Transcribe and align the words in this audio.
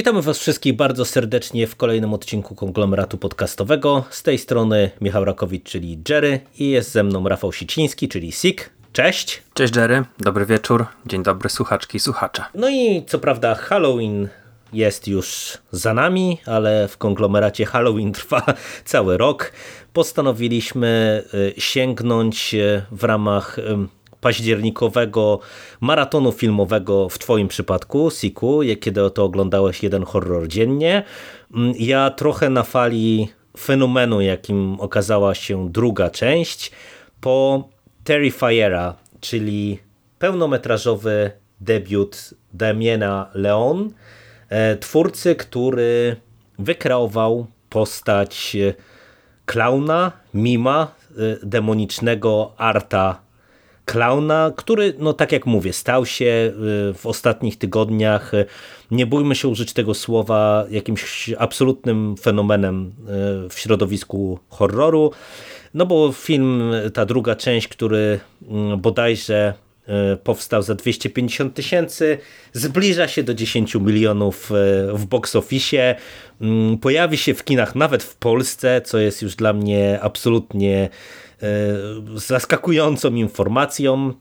Witamy 0.00 0.22
Was 0.22 0.38
wszystkich 0.38 0.76
bardzo 0.76 1.04
serdecznie 1.04 1.66
w 1.66 1.76
kolejnym 1.76 2.14
odcinku 2.14 2.54
konglomeratu 2.54 3.18
podcastowego. 3.18 4.04
Z 4.10 4.22
tej 4.22 4.38
strony 4.38 4.90
Michał 5.00 5.24
Rakowicz, 5.24 5.64
czyli 5.64 6.02
Jerry 6.08 6.40
i 6.58 6.70
jest 6.70 6.90
ze 6.90 7.04
mną 7.04 7.28
Rafał 7.28 7.52
Siciński, 7.52 8.08
czyli 8.08 8.32
Sik. 8.32 8.70
Cześć. 8.92 9.42
Cześć 9.54 9.76
Jerry, 9.76 10.04
dobry 10.18 10.46
wieczór, 10.46 10.86
dzień 11.06 11.22
dobry 11.22 11.48
słuchaczki 11.48 11.96
i 11.96 12.00
słuchacze. 12.00 12.44
No 12.54 12.68
i 12.68 13.04
co 13.06 13.18
prawda 13.18 13.54
Halloween 13.54 14.28
jest 14.72 15.08
już 15.08 15.58
za 15.72 15.94
nami, 15.94 16.38
ale 16.46 16.88
w 16.88 16.98
konglomeracie 16.98 17.66
Halloween 17.66 18.12
trwa 18.12 18.42
cały 18.84 19.16
rok. 19.16 19.52
Postanowiliśmy 19.92 21.22
y, 21.34 21.60
sięgnąć 21.60 22.54
y, 22.54 22.82
w 22.90 23.04
ramach 23.04 23.56
październikowego 24.20 25.40
maratonu 25.80 26.32
filmowego 26.32 27.08
w 27.08 27.18
Twoim 27.18 27.48
przypadku, 27.48 28.10
Siku, 28.10 28.60
kiedy 28.80 29.10
to 29.10 29.24
oglądałeś 29.24 29.82
jeden 29.82 30.04
horror 30.04 30.48
dziennie. 30.48 31.02
Mm, 31.54 31.72
Ja 31.78 32.10
trochę 32.10 32.50
na 32.50 32.62
fali 32.62 33.28
fenomenu, 33.58 34.20
jakim 34.20 34.80
okazała 34.80 35.34
się 35.34 35.68
druga 35.68 36.10
część, 36.10 36.72
po 37.20 37.68
Terrifiera, 38.04 38.94
czyli 39.20 39.78
pełnometrażowy 40.18 41.30
debiut 41.60 42.34
Damiena 42.54 43.30
Leon, 43.34 43.90
e, 44.48 44.76
twórcy, 44.76 45.34
który 45.34 46.16
wykreował 46.58 47.46
postać 47.70 48.56
e, 48.56 48.74
klauna, 49.46 50.12
mima, 50.34 50.94
e, 51.10 51.46
demonicznego 51.46 52.52
arta 52.56 53.20
klauna, 53.90 54.52
który, 54.56 54.94
no 54.98 55.12
tak 55.12 55.32
jak 55.32 55.46
mówię, 55.46 55.72
stał 55.72 56.06
się 56.06 56.24
y, 56.24 56.52
w 56.94 57.00
ostatnich 57.04 57.58
tygodniach, 57.58 58.34
y, 58.34 58.44
nie 58.90 59.06
bójmy 59.06 59.34
się 59.34 59.48
użyć 59.48 59.72
tego 59.72 59.94
słowa, 59.94 60.66
jakimś 60.70 61.30
absolutnym 61.38 62.16
fenomenem 62.20 62.92
y, 63.46 63.48
w 63.48 63.58
środowisku 63.58 64.38
horroru, 64.48 65.12
no 65.74 65.86
bo 65.86 66.12
film, 66.12 66.72
ta 66.94 67.06
druga 67.06 67.36
część, 67.36 67.68
który 67.68 68.20
mm, 68.50 68.80
bodajże 68.80 69.54
powstał 70.24 70.62
za 70.62 70.74
250 70.74 71.54
tysięcy, 71.54 72.18
zbliża 72.52 73.08
się 73.08 73.22
do 73.22 73.34
10 73.34 73.74
milionów 73.74 74.50
w 74.94 75.06
box 75.06 75.36
office, 75.36 75.96
Mm, 76.40 76.78
pojawi 76.78 77.16
się 77.16 77.34
w 77.34 77.44
kinach 77.44 77.74
nawet 77.74 78.02
w 78.02 78.16
Polsce, 78.16 78.80
co 78.84 78.98
jest 78.98 79.22
już 79.22 79.36
dla 79.36 79.52
mnie 79.52 79.98
absolutnie 80.02 80.88
zaskakującą 82.14 83.14
informacją. 83.14 84.14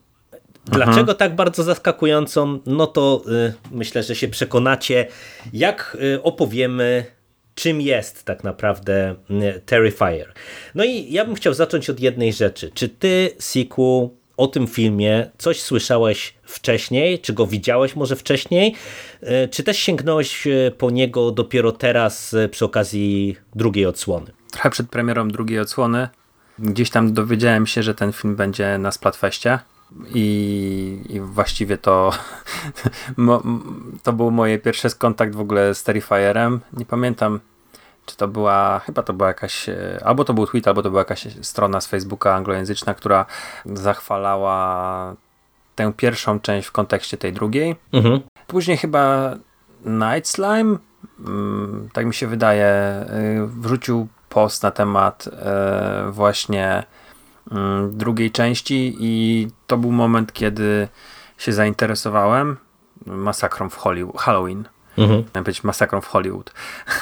Dlaczego 0.66 1.14
tak 1.14 1.36
bardzo 1.36 1.64
zaskakującą? 1.64 2.60
No 2.66 2.88
to 2.88 3.24
myślę, 3.72 4.04
że 4.04 4.16
się 4.16 4.28
przekonacie, 4.28 5.08
jak 5.54 5.98
opowiemy, 6.24 7.06
czym 7.56 7.82
jest 7.82 8.24
tak 8.24 8.44
naprawdę 8.44 9.16
Terrifier. 9.66 10.34
No 10.76 10.84
i 10.84 11.14
ja 11.14 11.26
bym 11.26 11.36
chciał 11.36 11.54
zacząć 11.54 11.90
od 11.90 12.00
jednej 12.00 12.34
rzeczy. 12.34 12.72
Czy 12.74 12.90
ty, 12.90 13.30
Siku, 13.40 14.18
o 14.38 14.48
tym 14.48 14.68
filmie 14.68 15.30
coś 15.38 15.62
słyszałeś 15.62 16.34
wcześniej, 16.44 17.20
czy 17.20 17.34
go 17.34 17.48
widziałeś 17.48 17.96
może 17.96 18.16
wcześniej, 18.16 18.76
czy 19.52 19.64
też 19.64 19.78
sięgnąłeś 19.78 20.48
po 20.78 20.92
niego 20.92 21.32
dopiero 21.32 21.72
teraz 21.72 22.36
przy 22.52 22.66
okazji 22.66 23.36
drugiej 23.56 23.86
odsłony? 23.86 24.32
Trochę 24.52 24.70
przed 24.70 24.90
premierą 24.90 25.28
drugiej 25.28 25.60
odsłony 25.60 26.08
gdzieś 26.62 26.90
tam 26.90 27.14
dowiedziałem 27.14 27.68
się, 27.68 27.84
że 27.84 27.96
ten 27.96 28.14
film 28.14 28.36
będzie 28.36 28.78
na 28.78 28.92
Splatfeście 28.92 29.60
i, 30.14 31.02
i 31.10 31.20
właściwie 31.20 31.78
to 31.78 32.12
to 34.04 34.14
był 34.14 34.32
moje 34.32 34.60
pierwszy 34.60 34.90
kontakt 34.98 35.36
w 35.36 35.40
ogóle 35.40 35.76
z 35.76 35.84
Terrifierem. 35.84 36.60
Nie 36.74 36.86
pamiętam 36.86 37.40
czy 38.10 38.18
to 38.18 38.28
była, 38.28 38.80
chyba 38.80 39.04
to 39.04 39.14
była 39.14 39.28
jakaś, 39.28 39.66
albo 40.04 40.26
to 40.26 40.34
był 40.34 40.48
tweet, 40.48 40.68
albo 40.68 40.82
to 40.82 40.90
była 40.90 41.02
jakaś 41.02 41.28
strona 41.42 41.82
z 41.82 41.88
Facebooka 41.88 42.36
anglojęzyczna, 42.36 42.94
która 42.94 43.26
zachwalała 43.66 45.16
tę 45.76 45.94
pierwszą 45.98 46.40
część 46.40 46.68
w 46.68 46.72
kontekście 46.72 47.18
tej 47.18 47.34
drugiej. 47.34 47.76
Mhm. 47.94 48.20
Później 48.48 48.78
chyba 48.78 49.36
Night 49.86 50.28
Slime, 50.28 50.78
tak 51.94 52.06
mi 52.06 52.14
się 52.14 52.28
wydaje, 52.28 53.06
wrzucił 53.48 54.08
post 54.30 54.64
na 54.64 54.72
temat 54.72 55.30
właśnie 56.10 56.84
drugiej 57.90 58.32
części 58.32 58.96
i 59.00 59.48
to 59.68 59.78
był 59.78 59.92
moment, 59.92 60.34
kiedy 60.34 60.88
się 61.38 61.54
zainteresowałem 61.54 62.58
masakrą 63.06 63.70
w 63.70 63.76
Hollywood, 63.76 64.18
Halloween. 64.18 64.68
Mhm. 64.98 65.24
Miałem 65.36 65.44
być 65.44 65.64
masakrą 65.64 66.02
w 66.02 66.08
Hollywood. 66.08 66.54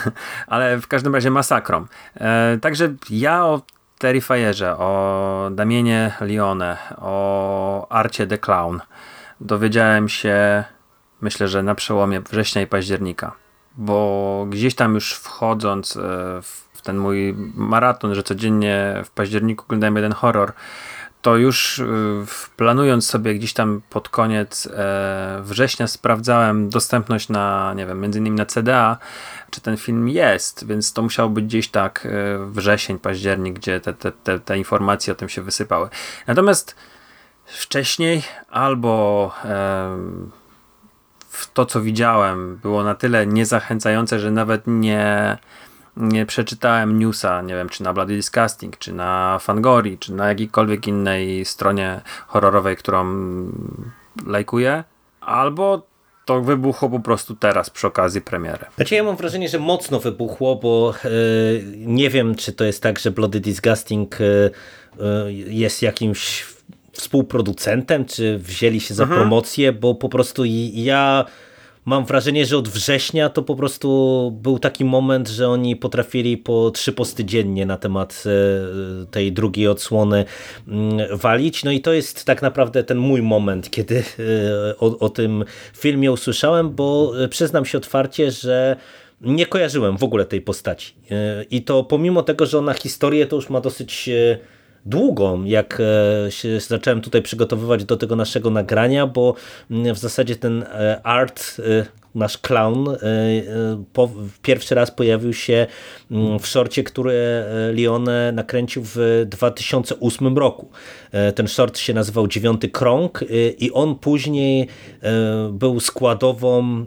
Ale 0.48 0.78
w 0.82 0.88
każdym 0.88 1.16
razie 1.16 1.32
masakrą. 1.32 1.86
E, 2.16 2.58
także 2.62 2.94
ja 3.10 3.46
o 3.46 3.62
Terrifierze, 3.98 4.78
o 4.78 5.50
Damienie 5.52 6.14
Lione, 6.22 6.78
o 6.98 7.88
Arcie 7.90 8.28
the 8.28 8.38
Clown 8.38 8.80
dowiedziałem 9.42 10.10
się 10.10 10.64
myślę, 11.22 11.48
że 11.48 11.64
na 11.64 11.76
przełomie 11.76 12.22
września 12.22 12.62
i 12.62 12.68
października. 12.68 13.32
Bo 13.78 14.46
gdzieś 14.50 14.76
tam 14.76 14.94
już 14.94 15.14
wchodząc 15.14 15.98
w 16.42 16.67
ten 16.88 16.98
mój 16.98 17.36
maraton, 17.56 18.16
że 18.16 18.24
codziennie 18.24 19.02
w 19.06 19.10
październiku 19.10 19.66
oglądałem 19.66 19.96
jeden 19.96 20.12
horror, 20.12 20.54
to 21.22 21.38
już 21.38 21.82
planując 22.58 23.08
sobie 23.08 23.36
gdzieś 23.36 23.54
tam 23.54 23.82
pod 23.90 24.10
koniec 24.10 24.70
września 25.42 25.88
sprawdzałem 25.88 26.70
dostępność 26.70 27.30
na, 27.30 27.74
nie 27.74 27.86
wiem, 27.86 28.02
między 28.02 28.20
innymi 28.20 28.38
na 28.38 28.46
CDA, 28.46 28.98
czy 29.50 29.62
ten 29.62 29.78
film 29.78 30.10
jest, 30.10 30.68
więc 30.68 30.94
to 30.94 31.02
musiało 31.02 31.30
być 31.30 31.46
gdzieś 31.46 31.68
tak 31.68 32.08
wrzesień, 32.46 33.00
październik, 33.00 33.56
gdzie 33.56 33.80
te, 33.80 33.94
te, 33.94 34.12
te, 34.12 34.40
te 34.40 34.58
informacje 34.58 35.14
o 35.14 35.16
tym 35.16 35.30
się 35.30 35.42
wysypały. 35.42 35.90
Natomiast 36.28 36.76
wcześniej 37.46 38.24
albo 38.50 39.32
to, 41.54 41.66
co 41.66 41.82
widziałem, 41.82 42.58
było 42.58 42.84
na 42.84 42.96
tyle 42.96 43.28
niezachęcające, 43.28 44.20
że 44.20 44.32
nawet 44.32 44.62
nie 44.68 45.38
przeczytałem 46.28 47.00
newsa, 47.00 47.42
nie 47.42 47.56
wiem, 47.56 47.70
czy 47.70 47.84
na 47.84 47.94
Bloody 47.94 48.16
Disgusting, 48.16 48.78
czy 48.78 48.94
na 48.94 49.40
Fangori, 49.42 49.98
czy 49.98 50.14
na 50.14 50.30
jakiejkolwiek 50.30 50.88
innej 50.88 51.46
stronie 51.46 52.02
horrorowej, 52.28 52.76
którą 52.76 53.06
lajkuję, 54.26 54.84
albo 55.22 55.88
to 56.26 56.42
wybuchło 56.42 56.90
po 56.90 57.00
prostu 57.00 57.36
teraz 57.36 57.70
przy 57.70 57.88
okazji 57.88 58.22
premiery. 58.22 58.66
Znaczy 58.76 58.96
ja 58.96 59.04
mam 59.04 59.16
wrażenie, 59.16 59.50
że 59.50 59.60
mocno 59.60 60.00
wybuchło, 60.00 60.56
bo 60.56 60.94
yy, 61.04 61.64
nie 61.78 62.10
wiem, 62.10 62.36
czy 62.36 62.54
to 62.54 62.66
jest 62.66 62.84
tak, 62.84 63.00
że 63.00 63.12
Bloody 63.12 63.40
Disgusting 63.40 64.20
yy, 64.20 64.52
yy, 65.00 65.34
jest 65.34 65.82
jakimś 65.82 66.46
współproducentem, 66.92 68.06
czy 68.06 68.38
wzięli 68.38 68.80
się 68.80 68.94
za 68.94 69.04
mhm. 69.04 69.22
promocję, 69.22 69.74
bo 69.74 69.96
po 69.96 70.10
prostu 70.10 70.44
ja 70.74 71.26
mam 71.88 72.06
wrażenie, 72.06 72.46
że 72.46 72.58
od 72.58 72.70
września 72.70 73.30
to 73.30 73.44
po 73.44 73.56
prostu 73.56 74.32
był 74.42 74.60
taki 74.60 74.86
moment, 74.86 75.28
że 75.28 75.50
oni 75.50 75.76
potrafili 75.76 76.38
po 76.38 76.72
trzy 76.72 76.94
posty 76.94 77.26
dziennie 77.26 77.66
na 77.66 77.78
temat 77.78 78.24
tej 79.12 79.32
drugiej 79.32 79.68
odsłony 79.68 80.26
walić. 81.12 81.64
No 81.64 81.72
i 81.72 81.82
to 81.82 81.94
jest 81.94 82.26
tak 82.26 82.42
naprawdę 82.42 82.84
ten 82.84 82.98
mój 82.98 83.22
moment, 83.22 83.70
kiedy 83.70 84.04
o, 84.80 85.00
o 85.00 85.10
tym 85.10 85.46
filmie 85.78 86.12
usłyszałem, 86.12 86.70
bo 86.70 87.14
przyznam 87.30 87.66
się 87.66 87.78
otwarcie, 87.78 88.32
że 88.32 88.76
nie 89.22 89.46
kojarzyłem 89.46 89.98
w 89.98 90.04
ogóle 90.04 90.26
tej 90.26 90.42
postaci. 90.42 90.94
I 91.50 91.62
to 91.62 91.84
pomimo 91.84 92.24
tego, 92.24 92.46
że 92.46 92.58
ona 92.58 92.74
historię 92.74 93.26
to 93.26 93.36
już 93.36 93.50
ma 93.50 93.62
dosyć 93.62 94.10
długą, 94.86 95.44
jak 95.44 95.82
się 96.30 96.60
zacząłem 96.60 97.02
tutaj 97.02 97.22
przygotowywać 97.22 97.86
do 97.86 97.98
tego 97.98 98.16
naszego 98.16 98.50
nagrania, 98.50 99.08
bo 99.08 99.36
w 99.70 99.98
zasadzie 99.98 100.36
ten 100.36 100.66
art, 101.04 101.58
nasz 102.16 102.38
clown, 102.38 102.86
pierwszy 104.42 104.76
raz 104.76 104.92
pojawił 104.92 105.34
się 105.34 105.68
w 106.40 106.48
szorcie, 106.48 106.84
który 106.84 107.44
Lione 107.72 108.32
nakręcił 108.32 108.84
w 108.86 109.26
2008 109.26 110.38
roku. 110.38 110.70
Ten 111.36 111.48
short 111.48 111.78
się 111.78 111.94
nazywał 111.94 112.28
Dziewiąty 112.28 112.70
Krąg 112.70 113.24
i 113.60 113.72
on 113.72 113.96
później 113.96 114.68
był 115.52 115.80
składową 115.80 116.86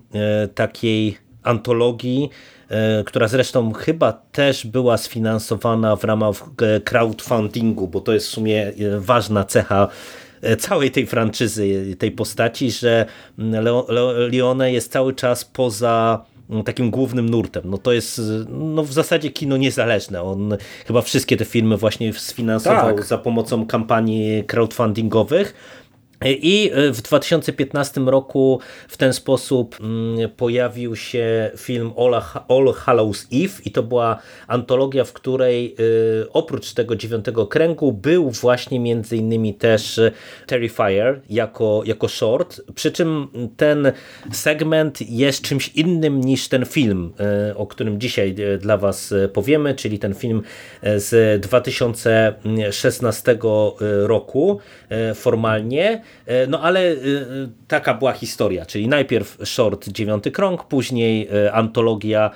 takiej 0.54 1.18
antologii 1.42 2.30
E, 2.30 2.59
która 3.06 3.28
zresztą 3.28 3.72
chyba 3.72 4.12
też 4.12 4.66
była 4.66 4.96
sfinansowana 4.96 5.96
w 5.96 6.04
ramach 6.04 6.42
crowdfundingu, 6.84 7.88
bo 7.88 8.00
to 8.00 8.12
jest 8.12 8.26
w 8.26 8.30
sumie 8.30 8.66
e, 8.66 8.72
ważna 9.00 9.44
cecha 9.44 9.88
całej 10.58 10.90
tej 10.90 11.06
franczyzy, 11.06 11.96
tej 11.98 12.12
postaci, 12.12 12.70
że 12.70 13.06
Leone 14.30 14.72
jest 14.72 14.92
cały 14.92 15.14
czas 15.14 15.44
poza 15.44 16.24
takim 16.64 16.90
głównym 16.90 17.30
nurtem. 17.30 17.62
No 17.66 17.78
to 17.78 17.92
jest 17.92 18.20
no 18.48 18.82
w 18.82 18.92
zasadzie 18.92 19.30
kino 19.30 19.56
niezależne. 19.56 20.22
On 20.22 20.56
chyba 20.86 21.02
wszystkie 21.02 21.36
te 21.36 21.44
filmy 21.44 21.76
właśnie 21.76 22.12
sfinansował 22.12 22.96
tak. 22.96 23.04
za 23.04 23.18
pomocą 23.18 23.66
kampanii 23.66 24.44
crowdfundingowych. 24.44 25.54
I 26.24 26.70
e, 26.74 26.92
w 26.92 27.02
2015 27.02 28.00
roku 28.00 28.60
w 28.88 28.96
ten 28.96 29.12
sposób 29.12 29.76
mm, 29.80 30.30
pojawił 30.30 30.96
się 30.96 31.50
film 31.56 31.92
All 32.48 32.72
Hallows 32.74 33.26
Eve 33.32 33.62
i 33.64 33.70
to 33.70 33.82
była 33.82 34.18
antologia, 34.46 35.04
w 35.04 35.12
której 35.12 35.74
e, 35.74 35.74
oprócz 36.32 36.72
tego 36.72 36.96
dziewiątego 36.96 37.46
kręgu 37.46 37.92
był 37.92 38.30
właśnie 38.30 38.80
między 38.80 39.16
innymi 39.16 39.54
też 39.54 40.00
Terrifier 40.46 41.20
jako, 41.30 41.82
jako 41.84 42.08
short, 42.08 42.60
przy 42.74 42.92
czym 42.92 43.28
ten 43.56 43.92
segment 44.32 45.10
jest 45.10 45.42
czymś 45.42 45.68
innym 45.68 46.20
niż 46.20 46.48
ten 46.48 46.66
film, 46.66 47.12
e, 47.20 47.56
o 47.56 47.66
którym 47.66 48.00
dzisiaj 48.00 48.34
dla 48.58 48.76
Was 48.76 49.14
powiemy, 49.32 49.74
czyli 49.74 49.98
ten 49.98 50.14
film 50.14 50.42
z 50.96 51.40
2016 51.42 53.38
roku 54.06 54.58
formalnie, 55.14 56.02
E, 56.09 56.09
no 56.48 56.62
ale 56.62 56.92
e, 56.92 57.48
taka 57.70 57.94
była 57.94 58.12
historia, 58.12 58.66
czyli 58.66 58.88
najpierw 58.88 59.38
short 59.44 59.88
Dziewiąty 59.88 60.30
Krąg, 60.30 60.64
później 60.64 61.28
e, 61.28 61.52
antologia 61.52 62.30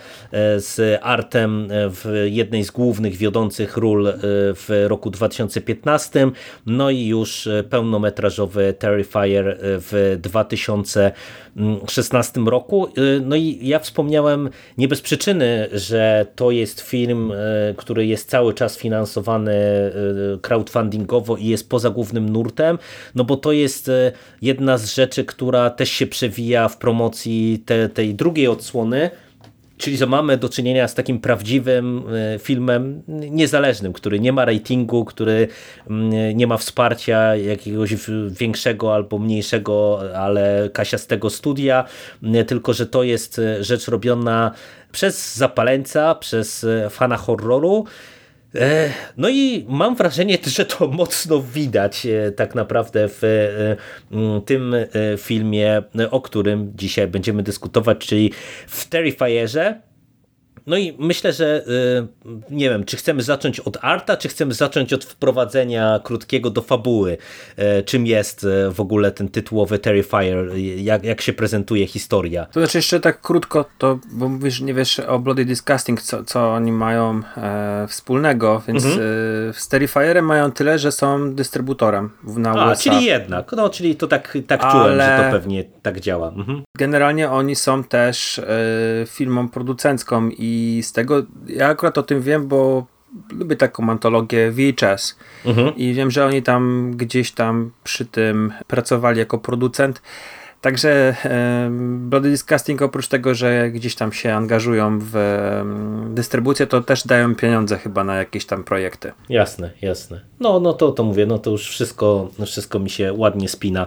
z 0.56 1.00
Artem 1.02 1.68
w 1.70 2.26
jednej 2.30 2.64
z 2.64 2.70
głównych 2.70 3.16
wiodących 3.16 3.76
ról 3.76 4.12
w 4.22 4.84
roku 4.86 5.10
2015, 5.10 6.30
no 6.66 6.90
i 6.90 7.06
już 7.06 7.48
pełnometrażowy 7.70 8.74
Terrifier 8.78 9.58
w 9.60 10.16
2016 10.20 12.40
roku. 12.40 12.88
No 13.22 13.36
i 13.36 13.58
ja 13.62 13.78
wspomniałem 13.78 14.50
nie 14.78 14.88
bez 14.88 15.00
przyczyny, 15.00 15.68
że 15.72 16.26
to 16.36 16.50
jest 16.50 16.80
film, 16.80 17.32
który 17.76 18.06
jest 18.06 18.30
cały 18.30 18.54
czas 18.54 18.78
finansowany 18.78 19.54
crowdfundingowo 20.42 21.36
i 21.36 21.46
jest 21.46 21.68
poza 21.68 21.90
głównym 21.90 22.28
nurtem, 22.28 22.78
no 23.14 23.24
bo 23.24 23.36
to 23.36 23.52
jest 23.52 23.88
e, 23.88 24.12
jedna 24.42 24.78
z 24.78 24.94
rzeczy, 24.94 25.23
która 25.24 25.70
też 25.70 25.90
się 25.90 26.06
przewija 26.06 26.68
w 26.68 26.76
promocji 26.76 27.62
te, 27.66 27.88
tej 27.88 28.14
drugiej 28.14 28.48
odsłony, 28.48 29.10
Czyli, 29.76 29.96
że 29.96 30.06
mamy 30.06 30.36
do 30.36 30.48
czynienia 30.48 30.88
z 30.88 30.94
takim 30.94 31.20
prawdziwym 31.20 32.04
e, 32.34 32.38
filmem 32.38 33.02
niezależnym, 33.08 33.92
który 33.92 34.20
nie 34.20 34.32
ma 34.32 34.44
ratingu, 34.44 35.04
który 35.04 35.48
mm, 35.90 36.36
nie 36.36 36.46
ma 36.46 36.56
wsparcia 36.56 37.36
jakiegoś 37.36 37.94
większego 38.30 38.94
albo 38.94 39.18
mniejszego, 39.18 40.00
ale 40.16 40.70
kasiastego 40.72 41.30
studia, 41.30 41.84
tylko 42.46 42.72
że 42.72 42.86
to 42.86 43.02
jest 43.02 43.38
e, 43.38 43.64
rzecz 43.64 43.88
robiona 43.88 44.50
przez 44.92 45.36
zapaleńca, 45.36 46.14
przez 46.14 46.66
fana 46.90 47.16
horroru, 47.16 47.84
E, 47.86 48.13
no 49.16 49.28
i 49.28 49.66
mam 49.68 49.96
wrażenie, 49.96 50.38
że 50.56 50.64
to 50.64 50.88
mocno 50.88 51.42
widać 51.42 52.06
e, 52.06 52.32
tak 52.32 52.54
naprawdę 52.54 53.08
w 53.08 53.24
e, 53.24 54.40
tym 54.40 54.74
filmie, 55.18 55.82
o 56.10 56.20
którym 56.20 56.72
dzisiaj 56.74 57.06
będziemy 57.06 57.42
dyskutować, 57.42 57.98
czyli 57.98 58.32
w 58.66 58.88
Terrifierze. 58.88 59.80
No 60.66 60.76
i 60.76 60.96
myślę, 60.98 61.32
że 61.32 61.64
y, 61.68 62.06
nie 62.50 62.70
wiem, 62.70 62.84
czy 62.84 62.96
chcemy 62.96 63.22
zacząć 63.22 63.60
od 63.60 63.78
arta, 63.80 64.16
czy 64.16 64.28
chcemy 64.28 64.54
zacząć 64.54 64.92
od 64.92 65.04
wprowadzenia 65.04 66.00
krótkiego 66.04 66.50
do 66.50 66.62
fabuły, 66.62 67.16
y, 67.58 67.82
czym 67.82 68.06
jest 68.06 68.44
y, 68.44 68.70
w 68.70 68.80
ogóle 68.80 69.10
ten 69.12 69.28
tytułowy 69.28 69.78
Terrifier, 69.78 70.56
jak, 70.76 71.04
jak 71.04 71.20
się 71.20 71.32
prezentuje 71.32 71.86
historia. 71.86 72.46
To 72.46 72.60
znaczy 72.60 72.78
jeszcze 72.78 73.00
tak 73.00 73.20
krótko, 73.20 73.64
to 73.78 73.98
bo 74.12 74.28
mówisz, 74.28 74.60
nie 74.60 74.74
wiesz 74.74 75.00
o 75.00 75.18
Bloody 75.18 75.44
Disgusting, 75.44 76.02
co, 76.02 76.24
co 76.24 76.52
oni 76.52 76.72
mają 76.72 77.20
e, 77.36 77.86
wspólnego, 77.88 78.62
więc 78.68 78.84
mhm. 78.84 79.02
e, 79.02 79.52
z 79.52 79.68
Terrifierem 79.68 80.24
mają 80.24 80.52
tyle, 80.52 80.78
że 80.78 80.92
są 80.92 81.34
dystrybutorem 81.34 82.10
na 82.24 82.50
A, 82.50 82.72
USA. 82.72 82.82
czyli 82.82 83.04
jednak, 83.04 83.52
no 83.52 83.68
czyli 83.68 83.96
to 83.96 84.06
tak, 84.06 84.38
tak 84.46 84.70
czułem, 84.72 85.00
że 85.00 85.20
to 85.24 85.30
pewnie 85.30 85.64
tak 85.82 86.00
działa. 86.00 86.28
Mhm. 86.28 86.62
Generalnie 86.78 87.30
oni 87.30 87.56
są 87.56 87.84
też 87.84 88.38
e, 88.38 88.44
firmą 89.06 89.48
producencką 89.48 90.28
i 90.38 90.80
z 90.84 90.92
tego, 90.92 91.22
ja 91.46 91.68
akurat 91.68 91.98
o 91.98 92.02
tym 92.02 92.20
wiem, 92.20 92.48
bo 92.48 92.86
lubię 93.30 93.56
taką 93.56 93.90
antologię 93.90 94.50
VHS 94.50 95.18
mhm. 95.44 95.76
i 95.76 95.94
wiem, 95.94 96.10
że 96.10 96.26
oni 96.26 96.42
tam 96.42 96.92
gdzieś 96.96 97.32
tam 97.32 97.70
przy 97.84 98.06
tym 98.06 98.52
pracowali 98.66 99.18
jako 99.18 99.38
producent. 99.38 100.02
Także 100.60 101.16
e, 101.24 101.70
Bloody 101.98 102.30
Disgusting 102.30 102.82
oprócz 102.82 103.08
tego, 103.08 103.34
że 103.34 103.70
gdzieś 103.70 103.94
tam 103.94 104.12
się 104.12 104.34
angażują 104.34 104.98
w 104.98 105.16
e, 105.16 105.64
dystrybucję, 106.14 106.66
to 106.66 106.80
też 106.80 107.06
dają 107.06 107.34
pieniądze 107.34 107.78
chyba 107.78 108.04
na 108.04 108.16
jakieś 108.16 108.46
tam 108.46 108.64
projekty. 108.64 109.12
Jasne, 109.28 109.70
jasne. 109.82 110.20
No, 110.40 110.60
no 110.60 110.72
to, 110.72 110.92
to 110.92 111.04
mówię, 111.04 111.26
no 111.26 111.38
to 111.38 111.50
już 111.50 111.68
wszystko, 111.68 112.28
wszystko 112.46 112.78
mi 112.78 112.90
się 112.90 113.12
ładnie 113.12 113.48
spina 113.48 113.86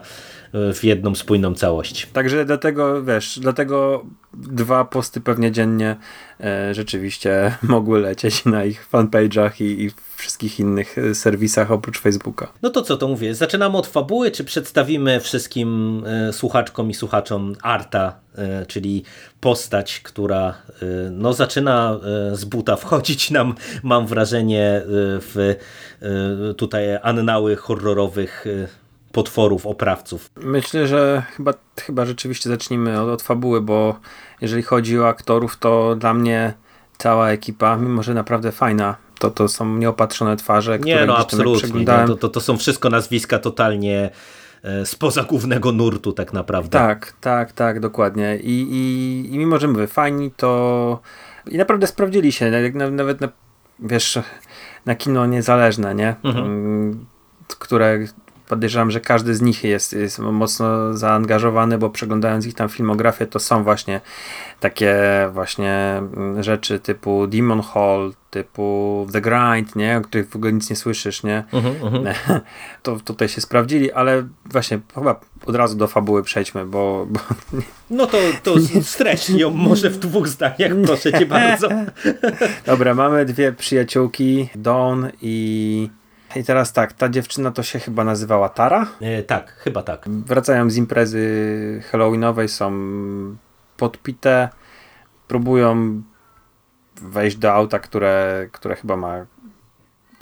w 0.53 0.79
jedną 0.83 1.15
spójną 1.15 1.53
całość. 1.53 2.07
Także 2.13 2.45
dlatego, 2.45 3.03
wiesz, 3.03 3.39
dlatego 3.39 4.05
dwa 4.33 4.85
posty 4.85 5.21
pewnie 5.21 5.51
dziennie 5.51 5.95
e, 6.39 6.73
rzeczywiście 6.73 7.55
mogły 7.61 7.99
lecieć 7.99 8.45
na 8.45 8.65
ich 8.65 8.89
fanpage'ach 8.93 9.63
i, 9.63 9.83
i 9.83 9.91
wszystkich 10.15 10.59
innych 10.59 10.97
e, 10.97 11.15
serwisach 11.15 11.71
oprócz 11.71 11.99
Facebooka. 11.99 12.47
No 12.61 12.69
to 12.69 12.81
co 12.81 12.97
to 12.97 13.07
mówię? 13.07 13.35
Zaczynamy 13.35 13.77
od 13.77 13.87
fabuły, 13.87 14.31
czy 14.31 14.43
przedstawimy 14.43 15.19
wszystkim 15.19 16.03
e, 16.05 16.33
słuchaczkom 16.33 16.89
i 16.89 16.93
słuchaczom 16.93 17.55
Arta, 17.61 18.19
e, 18.35 18.65
czyli 18.65 19.03
postać, 19.41 19.99
która 19.99 20.49
e, 20.49 20.85
no, 21.11 21.33
zaczyna 21.33 21.99
e, 22.31 22.35
z 22.35 22.45
buta 22.45 22.75
wchodzić 22.75 23.31
nam, 23.31 23.55
mam 23.83 24.07
wrażenie, 24.07 24.81
w 24.85 25.55
tutaj 26.57 26.97
annały 27.01 27.55
horrorowych 27.55 28.45
potworów, 29.11 29.65
oprawców. 29.65 30.31
Myślę, 30.35 30.87
że 30.87 31.23
chyba, 31.35 31.53
chyba 31.79 32.05
rzeczywiście 32.05 32.49
zacznijmy 32.49 33.01
od, 33.01 33.09
od 33.09 33.21
fabuły, 33.21 33.61
bo 33.61 33.99
jeżeli 34.41 34.63
chodzi 34.63 34.99
o 34.99 35.07
aktorów, 35.07 35.57
to 35.57 35.95
dla 35.95 36.13
mnie 36.13 36.53
cała 36.97 37.29
ekipa, 37.29 37.77
mimo 37.77 38.03
że 38.03 38.13
naprawdę 38.13 38.51
fajna, 38.51 38.95
to 39.19 39.31
to 39.31 39.47
są 39.47 39.77
nieopatrzone 39.77 40.37
twarze, 40.37 40.79
które 40.79 40.95
nie, 40.95 41.05
no, 41.05 41.17
absolutnie. 41.17 41.83
No, 41.85 42.07
to, 42.07 42.15
to, 42.15 42.29
to 42.29 42.41
są 42.41 42.57
wszystko 42.57 42.89
nazwiska 42.89 43.39
totalnie 43.39 44.09
e, 44.63 44.85
spoza 44.85 45.23
głównego 45.23 45.71
nurtu 45.71 46.13
tak 46.13 46.33
naprawdę. 46.33 46.69
Tak, 46.69 47.13
tak, 47.21 47.51
tak, 47.51 47.79
dokładnie. 47.79 48.37
I, 48.37 48.61
i, 48.71 49.33
i 49.33 49.37
mimo, 49.37 49.59
że 49.59 49.67
mówię, 49.67 49.87
fajni, 49.87 50.31
to 50.31 50.99
i 51.51 51.57
naprawdę 51.57 51.87
sprawdzili 51.87 52.31
się, 52.31 52.51
nawet 52.91 53.21
na, 53.21 53.27
wiesz, 53.79 54.19
na 54.85 54.95
kino 54.95 55.25
niezależne, 55.25 55.95
nie? 55.95 56.15
Mhm. 56.23 56.45
Mm, 56.45 57.05
które 57.59 57.99
podejrzewam, 58.47 58.91
że 58.91 58.99
każdy 58.99 59.35
z 59.35 59.41
nich 59.41 59.63
jest, 59.63 59.93
jest 59.93 60.19
mocno 60.19 60.93
zaangażowany, 60.93 61.77
bo 61.77 61.89
przeglądając 61.89 62.45
ich 62.45 62.53
tam 62.53 62.69
filmografię, 62.69 63.27
to 63.27 63.39
są 63.39 63.63
właśnie 63.63 64.01
takie 64.59 64.95
właśnie 65.33 66.01
mm, 66.17 66.43
rzeczy 66.43 66.79
typu 66.79 67.27
Demon 67.27 67.61
Hall, 67.61 68.13
typu 68.31 69.07
The 69.11 69.21
Grind, 69.21 69.75
nie? 69.75 69.97
o 69.97 70.01
których 70.01 70.29
w 70.29 70.35
ogóle 70.35 70.53
nic 70.53 70.69
nie 70.69 70.75
słyszysz, 70.75 71.23
nie? 71.23 71.43
Uh 71.51 71.63
-huh, 71.63 71.83
uh 71.83 71.93
-huh. 71.93 72.39
To 72.83 72.97
tutaj 73.05 73.29
się 73.29 73.41
sprawdzili, 73.41 73.91
ale 73.91 74.27
właśnie 74.45 74.79
chyba 74.95 75.19
od 75.45 75.55
razu 75.55 75.77
do 75.77 75.87
fabuły 75.87 76.23
przejdźmy, 76.23 76.65
bo... 76.65 77.07
bo... 77.09 77.19
No 77.89 78.07
to, 78.07 78.17
to 78.43 78.55
streść 78.81 79.29
ją 79.29 79.49
może 79.49 79.89
w 79.89 79.97
dwóch 79.97 80.27
zdaniach, 80.27 80.71
proszę 80.85 81.13
cię 81.13 81.25
bardzo. 81.25 81.69
Dobra, 82.65 82.93
mamy 82.93 83.25
dwie 83.25 83.51
przyjaciółki, 83.51 84.49
Dawn 84.55 85.05
i 85.21 85.89
i 86.37 86.43
teraz 86.43 86.73
tak, 86.73 86.93
ta 86.93 87.09
dziewczyna 87.09 87.51
to 87.51 87.63
się 87.63 87.79
chyba 87.79 88.03
nazywała 88.03 88.49
Tara? 88.49 88.87
E, 89.01 89.23
tak, 89.23 89.51
chyba 89.51 89.83
tak. 89.83 90.09
Wracają 90.09 90.69
z 90.69 90.77
imprezy 90.77 91.83
halloweenowej, 91.91 92.49
są 92.49 92.71
podpite, 93.77 94.49
próbują 95.27 96.01
wejść 97.01 97.37
do 97.37 97.53
auta, 97.53 97.79
które, 97.79 98.47
które 98.51 98.75
chyba 98.75 98.95
ma 98.95 99.25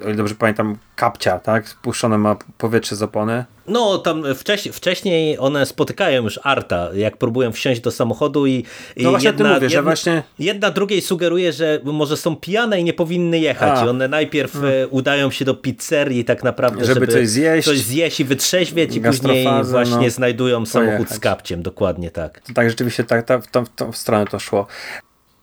o 0.02 0.04
ile 0.04 0.16
dobrze 0.16 0.36
pamiętam, 0.36 0.78
kapcia, 0.96 1.40
tak? 1.40 1.70
Spuszczone 1.70 2.18
ma 2.18 2.36
powietrze 2.58 2.96
z 2.96 3.02
opony. 3.02 3.46
No, 3.68 3.98
tam 3.98 4.24
wcześniej, 4.36 4.74
wcześniej 4.74 5.40
one 5.40 5.66
spotykają 5.66 6.24
już 6.24 6.40
Arta, 6.44 6.90
jak 6.94 7.18
próbują 7.18 7.52
wsiąść 7.52 7.82
do 7.82 7.92
samochodu 7.92 8.48
i, 8.48 8.66
i 8.96 9.04
no 9.04 9.10
właśnie 9.10 9.30
jedna, 9.30 9.54
mówię, 9.54 9.66
jedna, 9.66 9.70
że 9.70 9.84
właśnie... 9.84 10.24
jedna 10.40 10.72
drugiej 10.72 11.02
sugeruje, 11.02 11.54
że 11.54 11.80
może 11.84 12.18
są 12.18 12.36
pijane 12.36 12.80
i 12.80 12.84
nie 12.84 12.94
powinny 12.94 13.40
jechać. 13.40 13.80
A. 13.80 13.86
I 13.86 13.90
one 13.90 14.08
najpierw 14.08 14.54
hmm. 14.54 14.88
udają 14.92 15.32
się 15.32 15.46
do 15.46 15.54
pizzerii 15.54 16.26
tak 16.26 16.44
naprawdę, 16.44 16.86
żeby, 16.86 16.94
żeby 16.94 17.08
coś 17.08 17.28
zjeść. 17.28 17.68
coś 17.68 17.80
zjeść 17.80 18.20
i 18.20 18.26
wytrzeźwieć 18.26 18.96
i 18.96 19.02
później 19.02 19.48
właśnie 19.64 19.98
no, 19.98 20.10
znajdują 20.10 20.66
samochód 20.66 20.96
pojechać. 20.96 21.18
z 21.18 21.20
kapciem, 21.20 21.64
dokładnie 21.64 22.12
tak. 22.12 22.42
Tak, 22.54 22.70
rzeczywiście 22.70 23.04
tak, 23.04 23.26
tak 23.26 23.44
w, 23.44 23.52
tą, 23.52 23.66
w 23.66 23.70
tą 23.70 23.92
stronę 23.92 24.26
to 24.26 24.40
szło. 24.40 24.68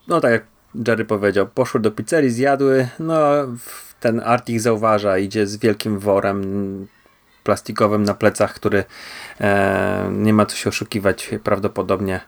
No 0.07 0.21
tak 0.21 0.31
jak 0.31 0.52
Jerry 0.87 1.05
powiedział, 1.05 1.47
poszły 1.47 1.79
do 1.79 1.91
pizzerii, 1.91 2.29
zjadły, 2.29 2.87
no 2.99 3.17
ten 3.99 4.19
Art 4.19 4.49
ich 4.49 4.61
zauważa, 4.61 5.17
idzie 5.17 5.47
z 5.47 5.57
wielkim 5.57 5.99
worem 5.99 6.87
plastikowym 7.43 8.03
na 8.03 8.13
plecach, 8.13 8.53
który 8.53 8.83
e, 9.41 10.09
nie 10.11 10.33
ma 10.33 10.45
co 10.45 10.55
się 10.55 10.69
oszukiwać 10.69 11.29
prawdopodobnie. 11.43 12.19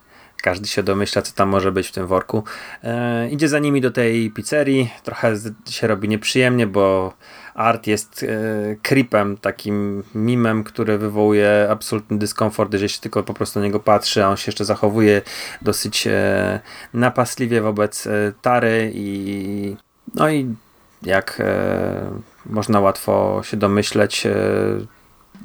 Każdy 0.44 0.68
się 0.68 0.84
domyśla, 0.84 1.22
co 1.22 1.34
tam 1.34 1.50
może 1.50 1.72
być 1.72 1.88
w 1.88 1.92
tym 1.92 2.08
worku. 2.08 2.44
E, 2.84 3.30
idzie 3.30 3.50
za 3.50 3.60
nimi 3.60 3.82
do 3.82 3.92
tej 3.92 4.32
pizzerii. 4.32 4.92
Trochę 5.04 5.36
się 5.70 5.88
robi 5.88 6.10
nieprzyjemnie, 6.10 6.68
bo 6.68 7.14
Art 7.56 7.88
jest 7.88 8.24
e, 8.24 8.76
creepem, 8.82 9.38
takim 9.38 10.04
mimem, 10.16 10.64
który 10.64 10.98
wywołuje 10.98 11.68
absolutny 11.70 12.18
dyskomfort, 12.18 12.74
jeżeli 12.74 12.90
się 12.90 13.02
tylko 13.02 13.24
po 13.24 13.34
prostu 13.34 13.60
na 13.60 13.66
niego 13.66 13.80
patrzy, 13.80 14.26
a 14.26 14.30
on 14.30 14.38
się 14.38 14.44
jeszcze 14.48 14.66
zachowuje 14.66 15.22
dosyć 15.62 16.08
e, 16.08 16.60
napastliwie 16.94 17.62
wobec 17.62 18.08
e, 18.08 18.34
Tary 18.42 18.92
i 18.96 19.76
no 20.16 20.30
i 20.30 20.56
jak 21.04 21.38
e, 21.40 22.12
można 22.46 22.80
łatwo 22.80 23.42
się 23.44 23.58
domyśleć, 23.58 24.26
e, 24.26 24.36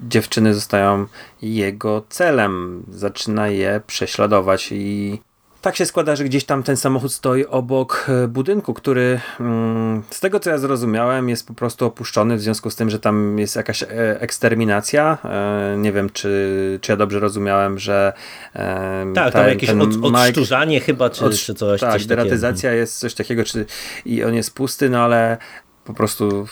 dziewczyny 0.09 0.55
zostają 0.55 1.07
jego 1.43 2.05
celem. 2.09 2.83
Zaczyna 2.91 3.49
je 3.49 3.81
prześladować 3.87 4.73
i 4.73 5.21
tak 5.61 5.77
się 5.77 5.87
składa, 5.87 6.17
że 6.17 6.25
gdzieś 6.25 6.45
tam 6.45 6.63
ten 6.63 6.77
samochód 6.77 7.13
stoi 7.13 7.47
obok 7.47 8.07
e, 8.09 8.29
budynku, 8.29 8.75
który 8.75 9.21
mm, 9.41 10.03
z 10.11 10.21
tego 10.21 10.41
co 10.41 10.51
ja 10.51 10.59
zrozumiałem 10.59 11.29
jest 11.29 11.47
po 11.47 11.55
prostu 11.55 11.87
opuszczony 11.87 12.37
w 12.37 12.41
związku 12.41 12.71
z 12.71 12.77
tym, 12.77 12.91
że 12.91 12.99
tam 12.99 13.39
jest 13.39 13.57
jakaś 13.57 13.83
e, 13.83 13.87
eksterminacja. 14.21 15.19
E, 15.25 15.77
nie 15.79 15.93
wiem, 15.93 16.11
czy, 16.11 16.79
czy 16.83 16.93
ja 16.93 16.97
dobrze 16.97 17.21
rozumiałem, 17.21 17.79
że 17.79 18.13
tak, 19.15 19.33
tam 19.33 19.49
jakieś 19.49 19.71
od, 19.71 19.91
odszczurzanie 20.03 20.75
Mike, 20.75 20.87
chyba, 20.87 21.11
czy, 21.11 21.25
od, 21.25 21.35
czy 21.35 21.55
coś. 21.55 21.81
Tak, 21.81 21.93
coś 21.93 22.07
deratyzacja 22.07 22.73
jest 22.73 22.99
coś 22.99 23.15
takiego, 23.15 23.45
czy 23.45 23.67
i 24.05 24.25
on 24.25 24.35
jest 24.35 24.55
pusty, 24.55 24.91
no 24.91 24.99
ale 24.99 25.39
po 25.85 25.95
prostu 25.95 26.47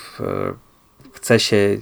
chce 1.12 1.40
się 1.40 1.78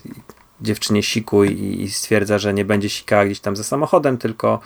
dziewczynie 0.61 1.03
siku 1.03 1.45
i, 1.45 1.83
i 1.83 1.91
stwierdza, 1.91 2.39
że 2.39 2.55
nie 2.55 2.65
będzie 2.65 2.91
sikała 2.91 3.25
gdzieś 3.25 3.41
tam 3.41 3.57
za 3.57 3.65
samochodem, 3.65 4.19
tylko 4.19 4.61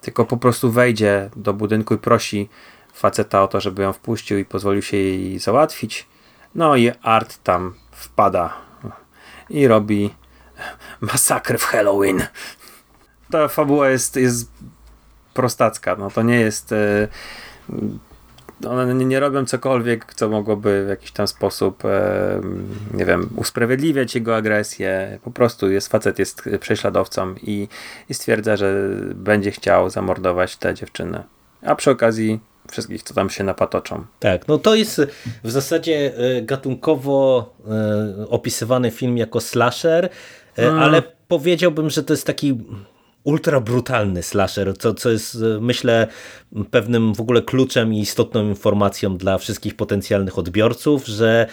tylko 0.00 0.24
po 0.24 0.36
prostu 0.36 0.72
wejdzie 0.72 1.30
do 1.36 1.54
budynku 1.54 1.94
i 1.94 1.98
prosi 1.98 2.48
faceta 2.94 3.42
o 3.42 3.48
to, 3.48 3.60
żeby 3.60 3.82
ją 3.82 3.92
wpuścił 3.92 4.38
i 4.38 4.44
pozwolił 4.44 4.82
się 4.82 4.96
jej 4.96 5.38
załatwić. 5.38 6.06
No 6.54 6.76
i 6.76 6.92
Art 7.02 7.42
tam 7.42 7.74
wpada 7.92 8.52
i 9.50 9.68
robi 9.68 10.14
masakrę 11.00 11.58
w 11.58 11.64
Halloween. 11.64 12.26
Ta 13.30 13.48
fabuła 13.48 13.88
jest, 13.88 14.16
jest 14.16 14.50
prostacka. 15.34 15.96
No 15.96 16.10
to 16.10 16.22
nie 16.22 16.40
jest. 16.40 16.70
Yy, 16.70 17.08
one 18.68 18.94
nie, 18.94 19.20
robią 19.20 19.44
cokolwiek, 19.44 20.14
co 20.14 20.28
mogłoby 20.28 20.84
w 20.86 20.88
jakiś 20.88 21.12
tam 21.12 21.28
sposób, 21.28 21.84
e, 21.84 22.40
nie 22.94 23.04
wiem, 23.04 23.30
usprawiedliwiać 23.36 24.14
jego 24.14 24.36
agresję. 24.36 25.18
Po 25.24 25.30
prostu 25.30 25.70
jest 25.70 25.88
facet, 25.88 26.18
jest 26.18 26.42
prześladowcą 26.60 27.34
i, 27.42 27.68
i 28.08 28.14
stwierdza, 28.14 28.56
że 28.56 28.88
będzie 29.14 29.50
chciał 29.50 29.90
zamordować 29.90 30.56
tę 30.56 30.74
dziewczynę. 30.74 31.24
A 31.62 31.74
przy 31.74 31.90
okazji 31.90 32.40
wszystkich, 32.70 33.02
co 33.02 33.14
tam 33.14 33.30
się 33.30 33.44
napatoczą. 33.44 34.04
Tak, 34.20 34.48
no 34.48 34.58
to 34.58 34.74
jest 34.74 35.00
w 35.44 35.50
zasadzie 35.50 36.12
e, 36.16 36.42
gatunkowo 36.42 37.50
e, 38.20 38.28
opisywany 38.28 38.90
film 38.90 39.18
jako 39.18 39.40
slasher, 39.40 40.08
hmm. 40.56 40.78
ale 40.78 41.02
powiedziałbym, 41.28 41.90
że 41.90 42.04
to 42.04 42.12
jest 42.12 42.26
taki 42.26 42.58
ultra 43.24 43.60
brutalny 43.60 44.22
slasher, 44.22 44.78
co, 44.78 44.94
co 44.94 45.10
jest 45.10 45.38
myślę 45.60 46.06
pewnym 46.70 47.14
w 47.14 47.20
ogóle 47.20 47.42
kluczem 47.42 47.94
i 47.94 48.00
istotną 48.00 48.48
informacją 48.48 49.16
dla 49.16 49.38
wszystkich 49.38 49.74
potencjalnych 49.74 50.38
odbiorców, 50.38 51.06
że 51.06 51.46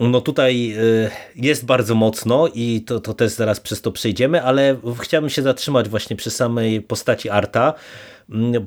no 0.00 0.20
tutaj 0.20 0.72
y, 0.78 1.10
jest 1.36 1.64
bardzo 1.64 1.94
mocno 1.94 2.48
i 2.54 2.82
to, 2.86 3.00
to 3.00 3.14
też 3.14 3.32
zaraz 3.32 3.60
przez 3.60 3.82
to 3.82 3.92
przejdziemy, 3.92 4.42
ale 4.42 4.76
chciałbym 5.00 5.30
się 5.30 5.42
zatrzymać 5.42 5.88
właśnie 5.88 6.16
przy 6.16 6.30
samej 6.30 6.82
postaci 6.82 7.30
Arta, 7.30 7.74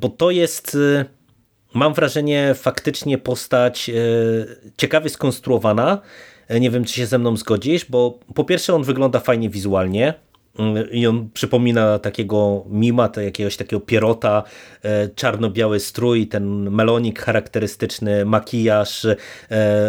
bo 0.02 0.10
to 0.10 0.32
jest 0.32 0.76
y, 0.76 1.06
mam 1.74 1.94
wrażenie 1.94 2.54
faktycznie 2.54 3.18
postać 3.18 3.92
ciekawie 4.78 5.10
skonstruowana. 5.10 6.02
Nie 6.60 6.72
wiem, 6.72 6.86
czy 6.86 6.94
się 6.94 7.06
ze 7.06 7.20
mną 7.20 7.38
zgodzisz, 7.38 7.86
bo 7.86 8.20
po 8.36 8.44
pierwsze 8.44 8.76
on 8.76 8.84
wygląda 8.84 9.20
fajnie 9.20 9.50
wizualnie, 9.50 10.14
i 10.92 11.08
on 11.08 11.30
przypomina 11.34 12.00
takiego 12.00 12.66
mima, 12.70 13.10
to 13.10 13.22
jakiegoś 13.22 13.58
takiego 13.58 13.80
pierota, 13.80 14.44
e, 14.84 15.10
czarno-biały 15.10 15.80
strój, 15.80 16.28
ten 16.28 16.70
melonik 16.72 17.20
charakterystyczny, 17.20 18.26
makijaż 18.26 19.06
e, 19.06 19.16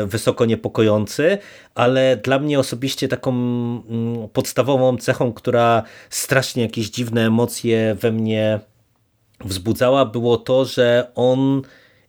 wysoko 0.07 0.45
niepokojący, 0.45 1.39
ale 1.75 2.17
dla 2.17 2.39
mnie 2.39 2.59
osobiście 2.59 3.09
taką 3.09 3.31
mm, 3.31 4.29
podstawową 4.33 4.97
cechą, 4.97 5.33
która 5.33 5.83
strasznie 6.11 6.63
jakieś 6.63 6.91
dziwne 6.91 7.27
emocje 7.27 7.97
we 8.01 8.13
mnie 8.13 8.61
wzbudzała, 9.45 10.05
było 10.05 10.37
to, 10.37 10.65
że 10.65 11.11
on 11.15 11.63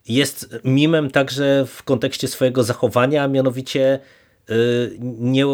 jest 0.08 0.60
mimem 0.64 1.10
także 1.10 1.64
w 1.66 1.82
kontekście 1.82 2.28
swojego 2.28 2.64
zachowania, 2.64 3.24
a 3.24 3.28
mianowicie 3.28 3.98
e, 4.48 4.54
nie 5.00 5.46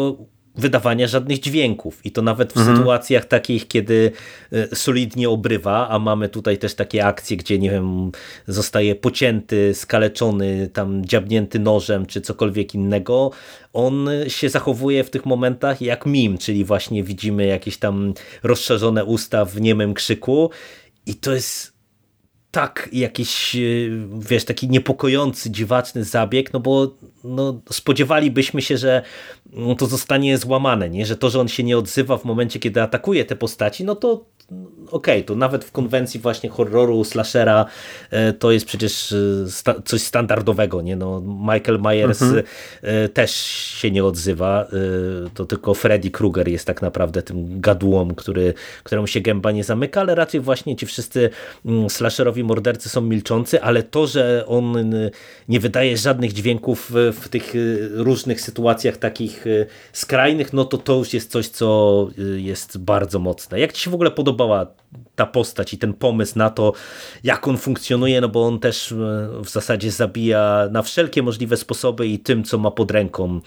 wydawania 0.55 1.07
żadnych 1.07 1.39
dźwięków 1.39 2.05
i 2.05 2.11
to 2.11 2.21
nawet 2.21 2.53
w 2.53 2.57
mhm. 2.57 2.77
sytuacjach 2.77 3.25
takich, 3.25 3.67
kiedy 3.67 4.11
e, 4.51 4.75
solidnie 4.75 5.29
obrywa, 5.29 5.89
a 5.89 5.99
mamy 5.99 6.29
tutaj 6.29 6.57
też 6.57 6.75
takie 6.75 7.05
akcje, 7.05 7.37
gdzie 7.37 7.59
nie 7.59 7.69
wiem, 7.69 8.11
zostaje 8.47 8.95
pocięty, 8.95 9.73
skaleczony, 9.73 10.69
tam 10.73 11.05
dziabnięty 11.05 11.59
nożem 11.59 12.05
czy 12.05 12.21
cokolwiek 12.21 12.75
innego, 12.75 13.31
on 13.73 14.09
się 14.27 14.49
zachowuje 14.49 15.03
w 15.03 15.09
tych 15.09 15.25
momentach 15.25 15.81
jak 15.81 16.05
mim, 16.05 16.37
czyli 16.37 16.65
właśnie 16.65 17.03
widzimy 17.03 17.45
jakieś 17.45 17.77
tam 17.77 18.13
rozszerzone 18.43 19.05
usta 19.05 19.45
w 19.45 19.61
niemym 19.61 19.93
krzyku 19.93 20.49
i 21.05 21.15
to 21.15 21.33
jest 21.33 21.72
tak 22.53 22.89
jakiś, 22.91 23.55
e, 23.55 23.59
wiesz, 24.19 24.45
taki 24.45 24.69
niepokojący, 24.69 25.51
dziwaczny 25.51 26.03
zabieg, 26.03 26.53
no 26.53 26.59
bo 26.59 26.95
no, 27.23 27.61
spodziewalibyśmy 27.71 28.61
się, 28.61 28.77
że 28.77 29.01
no, 29.53 29.75
to 29.75 29.85
zostanie 29.85 30.37
złamane, 30.37 30.89
nie? 30.89 31.05
że 31.05 31.17
to, 31.17 31.29
że 31.29 31.39
on 31.39 31.47
się 31.47 31.63
nie 31.63 31.77
odzywa 31.77 32.17
w 32.17 32.25
momencie, 32.25 32.59
kiedy 32.59 32.81
atakuje 32.81 33.25
te 33.25 33.35
postaci, 33.35 33.83
no 33.83 33.95
to 33.95 34.25
okej, 34.91 35.17
okay, 35.17 35.23
to 35.23 35.35
nawet 35.35 35.65
w 35.65 35.71
konwencji 35.71 36.19
właśnie 36.19 36.49
horroru, 36.49 37.03
slashera 37.03 37.65
e, 38.11 38.33
to 38.33 38.51
jest 38.51 38.65
przecież 38.65 39.11
e, 39.11 39.51
sta 39.51 39.75
coś 39.85 40.01
standardowego, 40.01 40.81
nie? 40.81 40.95
No, 40.95 41.21
Michael 41.21 41.79
Myers 41.81 42.21
mhm. 42.21 42.43
E, 42.81 43.09
też 43.09 43.31
się 43.35 43.91
nie 43.91 44.05
odzywa, 44.05 44.67
to 45.33 45.45
tylko 45.45 45.73
Freddy 45.73 46.11
Krueger 46.11 46.47
jest 46.47 46.67
tak 46.67 46.81
naprawdę 46.81 47.21
tym 47.21 47.61
gadułą, 47.61 48.15
który, 48.15 48.53
któremu 48.83 49.07
się 49.07 49.21
gęba 49.21 49.51
nie 49.51 49.63
zamyka, 49.63 50.01
ale 50.01 50.15
raczej 50.15 50.41
właśnie 50.41 50.75
ci 50.75 50.85
wszyscy 50.85 51.29
mm, 51.65 51.89
slasherowi 51.89 52.43
mordercy 52.43 52.89
są 52.89 53.01
milczący, 53.01 53.61
ale 53.61 53.83
to, 53.83 54.07
że 54.07 54.43
on 54.47 54.75
nie 55.49 55.59
wydaje 55.59 55.97
żadnych 55.97 56.33
dźwięków 56.33 56.91
w 56.93 57.29
tych 57.29 57.53
różnych 57.91 58.41
sytuacjach 58.41 58.97
takich 58.97 59.45
skrajnych, 59.93 60.53
no 60.53 60.65
to 60.65 60.77
to 60.77 60.93
już 60.93 61.13
jest 61.13 61.31
coś, 61.31 61.47
co 61.47 62.07
jest 62.35 62.77
bardzo 62.77 63.19
mocne. 63.19 63.59
Jak 63.59 63.73
ci 63.73 63.83
się 63.83 63.91
w 63.91 63.93
ogóle 63.93 64.11
podoba 64.11 64.32
podobała 64.33 64.83
ta 65.15 65.25
postać 65.25 65.73
i 65.73 65.77
ten 65.77 65.93
pomysł 65.93 66.37
na 66.39 66.49
to, 66.49 66.73
jak 67.23 67.47
on 67.47 67.57
funkcjonuje, 67.57 68.21
no 68.21 68.29
bo 68.29 68.47
on 68.47 68.59
też 68.59 68.91
e, 68.91 68.95
w 69.43 69.49
zasadzie 69.49 69.91
zabija 69.91 70.69
na 70.71 70.81
wszelkie 70.81 71.23
możliwe 71.23 71.57
sposoby 71.57 72.07
i 72.07 72.19
tym, 72.19 72.43
co 72.43 72.57
ma 72.57 72.71
pod 72.71 72.91
ręką, 72.91 73.39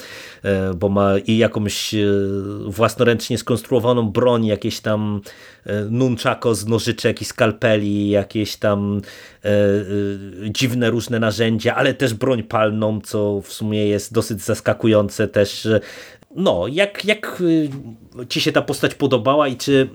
e, 0.42 0.74
bo 0.74 0.88
ma 0.88 1.18
i 1.18 1.36
jakąś 1.36 1.94
e, 1.94 1.98
własnoręcznie 2.66 3.38
skonstruowaną 3.38 4.10
broń, 4.10 4.46
jakieś 4.46 4.80
tam 4.80 5.20
nunchako 5.90 6.54
z 6.54 6.66
nożyczek 6.66 7.22
i 7.22 7.24
skalpeli, 7.24 8.10
jakieś 8.10 8.56
tam 8.56 9.00
dziwne 10.50 10.90
różne 10.90 11.20
narzędzia, 11.20 11.74
ale 11.74 11.94
też 11.94 12.14
broń 12.14 12.42
palną, 12.42 13.00
co 13.00 13.40
w 13.40 13.52
sumie 13.52 13.86
jest 13.86 14.12
dosyć 14.12 14.42
zaskakujące 14.42 15.28
też. 15.28 15.68
No, 16.36 16.66
jak, 16.68 17.04
jak 17.04 17.42
ci 18.28 18.40
się 18.40 18.52
ta 18.52 18.62
postać 18.62 18.94
podobała 18.94 19.48
i 19.48 19.56
czy 19.56 19.88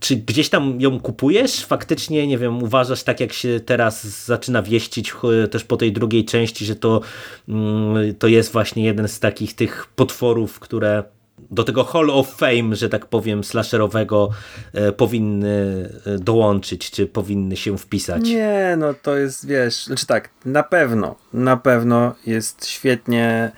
czy 0.00 0.16
gdzieś 0.16 0.48
tam 0.48 0.80
ją 0.80 1.00
kupujesz? 1.00 1.64
Faktycznie, 1.64 2.26
nie 2.26 2.38
wiem, 2.38 2.62
uważasz 2.62 3.02
tak 3.02 3.20
jak 3.20 3.32
się 3.32 3.60
teraz 3.60 4.24
zaczyna 4.26 4.62
wieścić 4.62 5.12
też 5.50 5.64
po 5.64 5.76
tej 5.76 5.92
drugiej 5.92 6.24
części, 6.24 6.64
że 6.64 6.76
to, 6.76 7.00
mm, 7.48 8.14
to 8.14 8.26
jest 8.26 8.52
właśnie 8.52 8.84
jeden 8.84 9.08
z 9.08 9.20
takich 9.20 9.54
tych 9.54 9.86
potworów, 9.96 10.60
które 10.60 11.04
do 11.50 11.64
tego 11.64 11.84
Hall 11.84 12.10
of 12.10 12.36
Fame, 12.36 12.76
że 12.76 12.88
tak 12.88 13.06
powiem, 13.06 13.44
slasherowego 13.44 14.30
e, 14.72 14.92
powinny 14.92 15.88
e, 16.06 16.18
dołączyć, 16.18 16.90
czy 16.90 17.06
powinny 17.06 17.56
się 17.56 17.78
wpisać? 17.78 18.22
Nie, 18.22 18.74
no 18.78 18.94
to 18.94 19.16
jest, 19.16 19.46
wiesz, 19.46 19.84
znaczy 19.84 20.06
tak, 20.06 20.30
na 20.44 20.62
pewno, 20.62 21.16
na 21.32 21.56
pewno 21.56 22.14
jest 22.26 22.66
świetnie 22.66 23.52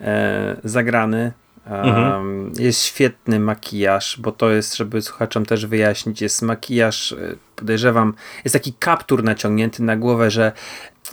e, 0.00 0.56
zagrany, 0.64 1.32
Mhm. 1.66 2.52
Jest 2.58 2.82
świetny 2.82 3.40
makijaż, 3.40 4.20
bo 4.20 4.32
to 4.32 4.50
jest, 4.50 4.76
żeby 4.76 5.02
słuchaczom 5.02 5.46
też 5.46 5.66
wyjaśnić, 5.66 6.22
jest 6.22 6.42
makijaż, 6.42 7.12
y, 7.12 7.38
podejrzewam, 7.56 8.14
jest 8.44 8.52
taki 8.52 8.72
kaptur 8.72 9.24
naciągnięty 9.24 9.82
na 9.82 9.96
głowę, 9.96 10.30
że 10.30 10.52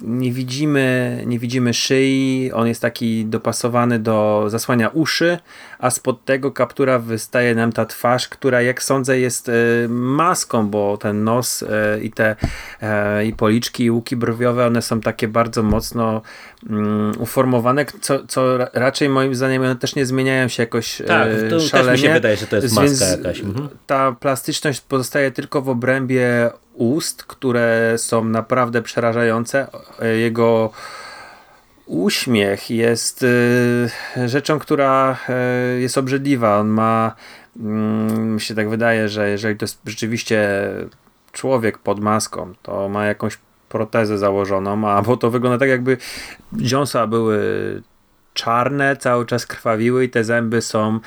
nie 0.01 0.31
widzimy, 0.31 1.23
nie 1.25 1.39
widzimy 1.39 1.73
szyi, 1.73 2.51
on 2.53 2.67
jest 2.67 2.81
taki 2.81 3.25
dopasowany 3.25 3.99
do 3.99 4.45
zasłania 4.47 4.89
uszy, 4.89 5.37
a 5.79 5.89
spod 5.89 6.25
tego 6.25 6.51
kaptura 6.51 6.99
wystaje 6.99 7.55
nam 7.55 7.71
ta 7.71 7.85
twarz, 7.85 8.27
która 8.27 8.61
jak 8.61 8.83
sądzę 8.83 9.19
jest 9.19 9.49
e, 9.49 9.53
maską, 9.89 10.69
bo 10.69 10.97
ten 10.97 11.23
nos 11.23 11.63
e, 11.63 11.99
i 12.01 12.11
te 12.11 12.35
e, 12.81 13.25
i 13.25 13.33
policzki 13.33 13.83
i 13.83 13.91
łuki 13.91 14.15
brwiowe, 14.15 14.67
one 14.67 14.81
są 14.81 15.01
takie 15.01 15.27
bardzo 15.27 15.63
mocno 15.63 16.21
uformowane, 17.19 17.85
co, 18.01 18.27
co 18.27 18.57
raczej 18.73 19.09
moim 19.09 19.35
zdaniem 19.35 19.63
one 19.63 19.75
też 19.75 19.95
nie 19.95 20.05
zmieniają 20.05 20.47
się 20.47 20.63
jakoś 20.63 21.01
tak, 21.07 21.27
to 21.49 21.59
szalenie. 21.59 21.91
też 21.91 22.01
mi 22.01 22.07
się 22.07 22.13
wydaje, 22.13 22.37
że 22.37 22.47
to 22.47 22.55
jest 22.55 22.75
maska 22.75 23.05
jakaś. 23.05 23.39
Mhm. 23.39 23.69
Ta 23.87 24.11
plastyczność 24.11 24.81
pozostaje 24.81 25.31
tylko 25.31 25.61
w 25.61 25.69
obrębie 25.69 26.49
ust, 26.73 27.23
które 27.23 27.93
są 27.97 28.23
naprawdę 28.23 28.81
przerażające. 28.81 29.67
Jego 30.19 30.71
uśmiech 31.85 32.69
jest 32.69 33.23
y, 33.23 33.89
rzeczą, 34.25 34.59
która 34.59 35.17
jest 35.79 35.97
obrzydliwa. 35.97 36.59
On 36.59 36.67
ma, 36.67 37.15
mm, 37.59 38.33
mi 38.33 38.41
się 38.41 38.55
tak 38.55 38.69
wydaje, 38.69 39.09
że 39.09 39.29
jeżeli 39.29 39.57
to 39.57 39.63
jest 39.63 39.79
rzeczywiście 39.85 40.69
człowiek 41.31 41.77
pod 41.77 41.99
maską, 41.99 42.53
to 42.61 42.89
ma 42.89 43.05
jakąś 43.05 43.37
protezę 43.71 44.17
założoną, 44.17 44.89
a 44.89 45.01
bo 45.01 45.17
to 45.17 45.31
wygląda 45.31 45.57
tak 45.57 45.69
jakby 45.69 45.97
dziąsa 46.53 47.07
były 47.07 47.41
czarne, 48.33 48.97
cały 48.97 49.25
czas 49.25 49.45
krwawiły 49.45 50.03
i 50.03 50.09
te 50.09 50.23
zęby 50.23 50.61
są 50.61 50.99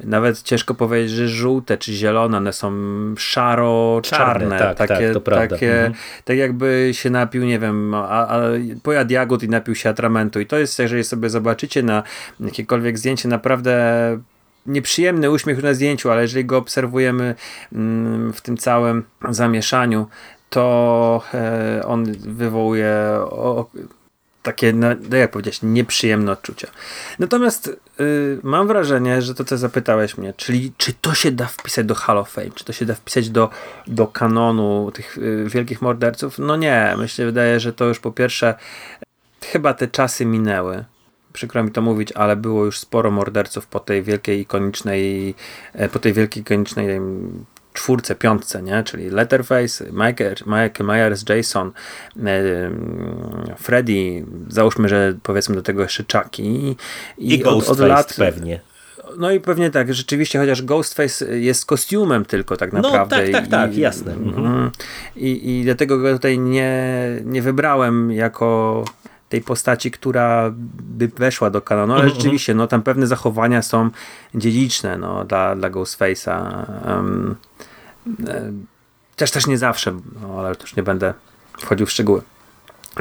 nawet 0.00 0.42
ciężko 0.42 0.74
powiedzieć, 0.74 1.10
że 1.10 1.28
żółte 1.28 1.78
czy 1.78 1.92
zielone, 1.92 2.36
one 2.36 2.52
są 2.52 2.72
szaro-czarne. 3.16 4.58
Tak, 4.58 4.76
takie, 4.76 5.12
tak. 5.24 5.50
Takie, 5.50 5.74
mhm. 5.76 5.94
Tak 6.24 6.36
jakby 6.36 6.90
się 6.92 7.10
napił, 7.10 7.44
nie 7.44 7.58
wiem, 7.58 7.94
a, 7.94 8.28
a, 8.28 8.40
pojadł 8.82 9.12
jagód 9.12 9.42
i 9.42 9.48
napił 9.48 9.74
się 9.74 9.90
atramentu. 9.90 10.40
I 10.40 10.46
to 10.46 10.58
jest, 10.58 10.78
jeżeli 10.78 11.04
sobie 11.04 11.30
zobaczycie 11.30 11.82
na 11.82 12.02
jakiekolwiek 12.40 12.98
zdjęcie, 12.98 13.28
naprawdę 13.28 13.82
nieprzyjemny 14.66 15.30
uśmiech 15.30 15.62
na 15.62 15.74
zdjęciu, 15.74 16.10
ale 16.10 16.22
jeżeli 16.22 16.44
go 16.44 16.58
obserwujemy 16.58 17.34
mm, 17.72 18.32
w 18.32 18.40
tym 18.40 18.56
całym 18.56 19.04
zamieszaniu, 19.28 20.06
to 20.52 21.22
e, 21.34 21.82
on 21.86 22.12
wywołuje 22.12 23.18
takie, 24.42 24.72
no, 24.72 24.86
no, 25.10 25.16
jak 25.16 25.30
powiedzieć, 25.30 25.60
nieprzyjemne 25.62 26.32
odczucia. 26.32 26.68
Natomiast 27.18 27.76
yy, 27.98 28.40
mam 28.42 28.66
wrażenie, 28.66 29.22
że 29.22 29.34
to 29.34 29.44
co 29.44 29.58
zapytałeś 29.58 30.18
mnie, 30.18 30.34
czyli 30.36 30.72
czy 30.76 30.92
to 30.92 31.14
się 31.14 31.30
da 31.30 31.46
wpisać 31.46 31.86
do 31.86 31.94
Hall 31.94 32.18
of 32.18 32.30
Fame, 32.30 32.50
czy 32.54 32.64
to 32.64 32.72
się 32.72 32.86
da 32.86 32.94
wpisać 32.94 33.30
do, 33.30 33.50
do 33.86 34.06
kanonu 34.06 34.90
tych 34.94 35.16
yy, 35.16 35.48
wielkich 35.48 35.82
morderców? 35.82 36.38
No 36.38 36.56
nie, 36.56 36.94
myślę, 36.98 37.26
wydaje, 37.26 37.60
że 37.60 37.72
to 37.72 37.84
już 37.84 38.00
po 38.00 38.12
pierwsze 38.12 38.54
chyba 39.44 39.74
te 39.74 39.88
czasy 39.88 40.26
minęły. 40.26 40.84
Przykro 41.32 41.64
mi 41.64 41.70
to 41.70 41.82
mówić, 41.82 42.12
ale 42.12 42.36
było 42.36 42.64
już 42.64 42.78
sporo 42.78 43.10
morderców 43.10 43.66
po 43.66 43.80
tej 43.80 44.02
wielkiej 44.02 44.40
ikonicznej, 44.40 45.34
e, 45.72 45.88
po 45.88 45.98
tej 45.98 46.12
wielkiej 46.12 46.40
ikonicznej 46.40 47.00
czwórce, 47.72 48.14
piątce, 48.14 48.62
nie? 48.62 48.82
czyli 48.82 49.10
Letterface, 49.10 49.84
Michael 50.46 50.86
Myers, 50.86 51.24
Jason, 51.28 51.72
Freddy, 53.58 54.24
załóżmy, 54.48 54.88
że 54.88 55.14
powiedzmy 55.22 55.54
do 55.54 55.62
tego 55.62 55.82
jeszcze 55.82 56.04
Chucky. 56.12 56.42
I, 56.42 56.76
I 57.18 57.44
od, 57.44 57.68
od 57.68 57.78
lat 57.78 58.14
pewnie. 58.18 58.60
No 59.18 59.30
i 59.30 59.40
pewnie 59.40 59.70
tak, 59.70 59.94
rzeczywiście, 59.94 60.38
chociaż 60.38 60.62
Ghostface 60.62 61.38
jest 61.38 61.66
kostiumem 61.66 62.24
tylko 62.24 62.56
tak 62.56 62.72
naprawdę. 62.72 63.16
No 63.16 63.22
tak, 63.22 63.32
tak, 63.32 63.50
tak, 63.50 63.76
I, 63.76 63.80
jasne. 63.80 64.12
Mhm. 64.12 64.70
I, 65.16 65.58
I 65.60 65.64
dlatego 65.64 65.98
go 65.98 66.12
tutaj 66.12 66.38
nie, 66.38 66.82
nie 67.24 67.42
wybrałem 67.42 68.10
jako 68.12 68.84
tej 69.32 69.42
postaci, 69.42 69.90
która 69.90 70.52
by 70.80 71.08
weszła 71.08 71.50
do 71.50 71.60
kanonu, 71.60 71.92
ale 71.92 72.02
mhm, 72.02 72.20
rzeczywiście, 72.20 72.54
no 72.54 72.66
tam 72.66 72.82
pewne 72.82 73.06
zachowania 73.06 73.62
są 73.62 73.90
dziedziczne, 74.34 74.98
no, 74.98 75.24
dla, 75.24 75.56
dla 75.56 75.70
Ghostface'a. 75.70 76.64
Um, 76.86 77.36
też 79.16 79.30
też 79.30 79.46
nie 79.46 79.58
zawsze, 79.58 79.92
no, 80.22 80.38
ale 80.38 80.54
już 80.60 80.76
nie 80.76 80.82
będę 80.82 81.14
wchodził 81.58 81.86
w 81.86 81.90
szczegóły. 81.90 82.22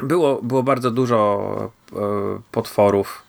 Było, 0.04 0.42
było 0.42 0.64
bardzo 0.64 0.92
dużo 0.92 1.72
e, 1.94 1.98
potworów, 2.52 3.24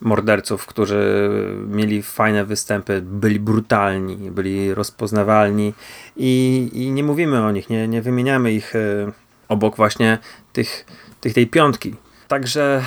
morderców, 0.00 0.66
którzy 0.66 1.30
mieli 1.68 2.02
fajne 2.02 2.44
występy, 2.44 3.02
byli 3.02 3.40
brutalni, 3.40 4.30
byli 4.30 4.74
rozpoznawalni 4.74 5.74
i, 6.16 6.68
i 6.72 6.90
nie 6.90 7.04
mówimy 7.04 7.42
o 7.44 7.50
nich, 7.50 7.70
nie, 7.70 7.88
nie 7.88 8.02
wymieniamy 8.02 8.52
ich 8.52 8.76
e, 8.76 9.12
obok 9.48 9.76
właśnie 9.76 10.18
tych, 10.52 10.86
tych 11.20 11.34
tej 11.34 11.46
piątki. 11.46 11.94
Także 12.28 12.82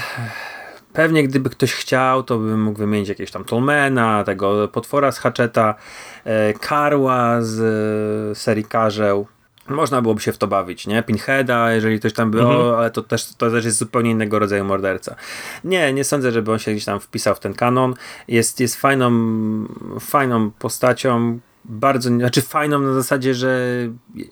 pewnie 0.94 1.24
gdyby 1.24 1.50
ktoś 1.50 1.74
chciał, 1.74 2.24
to 2.24 2.38
bym 2.38 2.64
mógł 2.64 2.80
wymienić 2.80 3.10
jakiegoś 3.10 3.32
tam 3.32 3.44
Tolmana, 3.44 4.24
tego 4.24 4.68
potwora 4.68 5.12
z 5.12 5.20
Hatcheta, 5.20 5.76
e, 6.24 6.54
Karła 6.54 7.42
z 7.42 7.60
e, 8.32 8.36
serii 8.36 8.66
Karzeł. 8.66 9.28
Można 9.70 10.02
byłoby 10.02 10.22
się 10.22 10.32
w 10.32 10.38
to 10.38 10.48
bawić, 10.48 10.88
nie? 10.88 11.04
Pinheada, 11.04 11.72
jeżeli 11.72 12.00
ktoś 12.00 12.14
tam 12.14 12.32
był, 12.32 12.52
mhm. 12.52 12.76
ale 12.76 12.92
to 12.92 13.02
też, 13.02 13.36
to 13.36 13.52
też 13.52 13.66
jest 13.66 13.78
zupełnie 13.78 14.12
innego 14.12 14.40
rodzaju 14.40 14.66
morderca. 14.66 15.16
Nie, 15.64 15.94
nie 15.94 16.04
sądzę, 16.04 16.32
żeby 16.32 16.52
on 16.52 16.60
się 16.60 16.72
gdzieś 16.72 16.86
tam 16.86 17.00
wpisał 17.00 17.36
w 17.36 17.40
ten 17.40 17.54
kanon. 17.54 17.94
Jest, 18.28 18.60
jest 18.60 18.76
fajną, 18.76 19.12
fajną 20.00 20.52
postacią, 20.52 21.40
bardzo, 21.66 22.10
znaczy 22.10 22.42
fajną 22.42 22.80
na 22.80 22.94
zasadzie, 22.94 23.34
że 23.34 23.68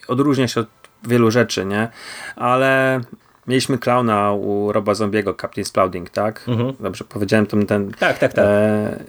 odróżnia 0.08 0.48
się 0.48 0.62
od 0.62 0.68
wielu 1.04 1.32
rzeczy, 1.32 1.66
nie? 1.66 1.90
Ale 2.36 3.02
Mieliśmy 3.48 3.78
klauna 3.78 4.32
u 4.32 4.72
Roba 4.72 4.94
Zombiego, 4.94 5.34
Captain 5.34 5.66
Splouding, 5.66 6.10
tak? 6.10 6.46
Mhm. 6.48 6.74
Dobrze 6.80 7.04
powiedziałem 7.04 7.46
ten, 7.46 7.66
ten 7.66 7.92
tak, 7.92 8.20
tak, 8.20 8.34
tak. 8.34 8.46
E, 8.46 9.06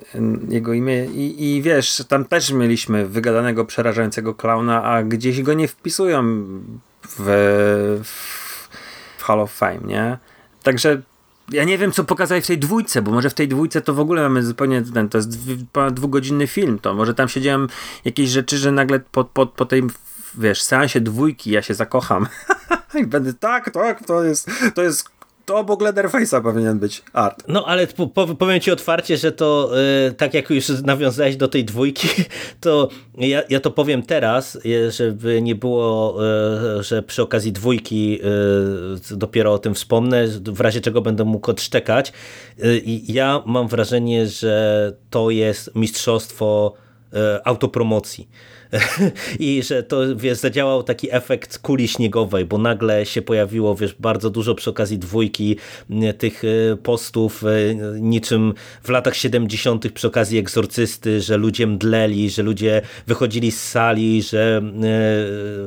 jego 0.49 0.73
imię 0.73 1.05
I, 1.05 1.57
i 1.57 1.63
wiesz, 1.63 2.05
tam 2.09 2.25
też 2.25 2.53
mieliśmy 2.53 3.07
wygadanego, 3.07 3.65
przerażającego 3.65 4.35
klauna, 4.35 4.85
a 4.85 5.03
gdzieś 5.03 5.43
go 5.43 5.55
nie 5.55 5.69
wpisują 5.69 6.23
w, 7.09 8.01
w 9.19 9.23
Hall 9.23 9.41
of 9.41 9.53
Fame, 9.53 9.81
nie? 9.85 10.19
Także 10.63 11.03
ja 11.53 11.65
nie 11.65 11.79
wiem, 11.79 11.93
co 11.93 12.05
pokazali 12.05 12.43
w 12.43 12.47
tej 12.47 12.59
dwójce, 12.59 13.03
bo 13.03 13.11
może 13.11 13.31
w 13.31 13.35
tej 13.35 13.49
dwójce 13.49 13.81
to 13.81 13.95
w 13.95 14.01
ogóle 14.01 14.23
mamy 14.23 14.43
zupełnie 14.43 14.83
ten, 14.83 15.09
to 15.09 15.19
jest 15.19 15.39
ponad 15.73 15.95
dwugodzinny 15.95 16.47
film, 16.47 16.79
to 16.79 16.95
może 16.95 17.15
tam 17.15 17.29
się 17.29 17.41
dzieją 17.41 17.67
jakieś 18.05 18.31
rzeczy, 18.31 18.59
że 18.59 18.73
nagle 18.73 19.01
po, 19.01 19.25
po, 19.25 19.47
po 19.47 19.65
tej 19.65 19.83
wiesz, 20.39 20.63
seansie 20.63 21.01
dwójki 21.01 21.51
ja 21.51 21.63
się 21.63 21.75
zakocham. 21.75 22.27
I 23.01 23.07
będę, 23.07 23.35
tak, 23.35 23.71
tak, 23.71 24.07
to 24.07 24.25
jest, 24.25 24.51
to 24.75 24.83
jest 24.83 25.09
to 25.45 25.59
obok 25.59 25.83
Leatherface'a 25.83 26.43
powinien 26.43 26.79
być 26.79 27.03
art. 27.13 27.45
No 27.49 27.65
ale 27.67 27.87
po, 27.87 28.07
powiem 28.09 28.61
ci 28.61 28.71
otwarcie, 28.71 29.17
że 29.17 29.33
to 29.33 29.71
yy, 30.07 30.13
tak 30.13 30.35
jak 30.35 30.51
już 30.51 30.69
nawiązałeś 30.69 31.37
do 31.37 31.49
tej 31.49 31.65
dwójki, 31.65 32.09
to 32.61 32.89
ja, 33.19 33.43
ja 33.49 33.61
to 33.61 33.71
powiem 33.71 34.03
teraz, 34.03 34.59
żeby 34.89 35.43
nie 35.43 35.55
było, 35.55 36.19
yy, 36.77 36.83
że 36.83 37.03
przy 37.03 37.23
okazji 37.23 37.53
dwójki 37.53 38.11
yy, 38.11 39.17
dopiero 39.17 39.53
o 39.53 39.59
tym 39.59 39.75
wspomnę, 39.75 40.29
w 40.29 40.61
razie 40.61 40.81
czego 40.81 41.01
będę 41.01 41.25
mógł 41.25 41.51
odszczekać. 41.51 42.13
I 42.85 43.13
ja 43.13 43.43
mam 43.47 43.69
wrażenie, 43.69 44.27
że 44.27 44.93
to 45.11 45.31
jest 45.31 45.75
mistrzostwo 45.75 46.75
autopromocji 47.45 48.29
i 49.39 49.63
że 49.63 49.83
to 49.83 50.17
wiesz, 50.17 50.39
zadziałał 50.39 50.83
taki 50.83 51.15
efekt 51.15 51.59
kuli 51.59 51.89
śniegowej, 51.89 52.45
bo 52.45 52.59
nagle 52.59 53.07
się 53.07 53.23
pojawiło 53.23 53.75
wiesz, 53.75 53.95
bardzo 54.01 54.31
dużo 54.31 54.55
przy 54.55 54.71
okazji 54.71 54.99
dwójki 54.99 55.57
tych 56.19 56.43
e, 56.45 56.77
postów, 56.77 57.45
e, 57.45 57.75
niczym 58.01 58.55
w 58.83 58.89
latach 58.89 59.17
70. 59.17 59.93
przy 59.93 60.07
okazji 60.07 60.39
egzorcysty, 60.39 61.21
że 61.21 61.37
ludzie 61.37 61.67
mdleli, 61.67 62.31
że 62.31 62.43
ludzie 62.43 62.83
wychodzili 63.07 63.53
z 63.53 63.63
sali, 63.63 64.23
że 64.23 64.63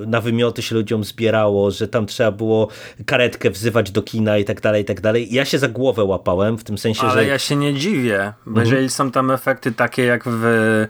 e, 0.03 0.05
na 0.05 0.21
wymioty 0.21 0.61
się 0.61 0.75
ludziom 0.75 1.03
zbierało, 1.03 1.71
że 1.71 1.87
tam 1.87 2.05
trzeba 2.05 2.31
było 2.31 2.67
karetkę 3.05 3.49
wzywać 3.49 3.91
do 3.91 4.01
kina 4.01 4.37
i 4.37 4.45
tak 4.45 4.61
dalej, 4.61 4.81
i 4.81 4.85
tak 4.85 5.01
dalej. 5.01 5.27
Ja 5.31 5.45
się 5.45 5.59
za 5.59 5.67
głowę 5.67 6.03
łapałem 6.03 6.57
w 6.57 6.63
tym 6.63 6.77
sensie, 6.77 7.01
Ale 7.01 7.11
że... 7.11 7.17
Ale 7.19 7.27
ja 7.27 7.39
się 7.39 7.55
nie 7.55 7.73
dziwię, 7.73 8.33
bo 8.45 8.51
mhm. 8.51 8.67
jeżeli 8.67 8.89
są 8.89 9.11
tam 9.11 9.31
efekty 9.31 9.71
takie 9.71 10.03
jak 10.03 10.23
w 10.27 10.87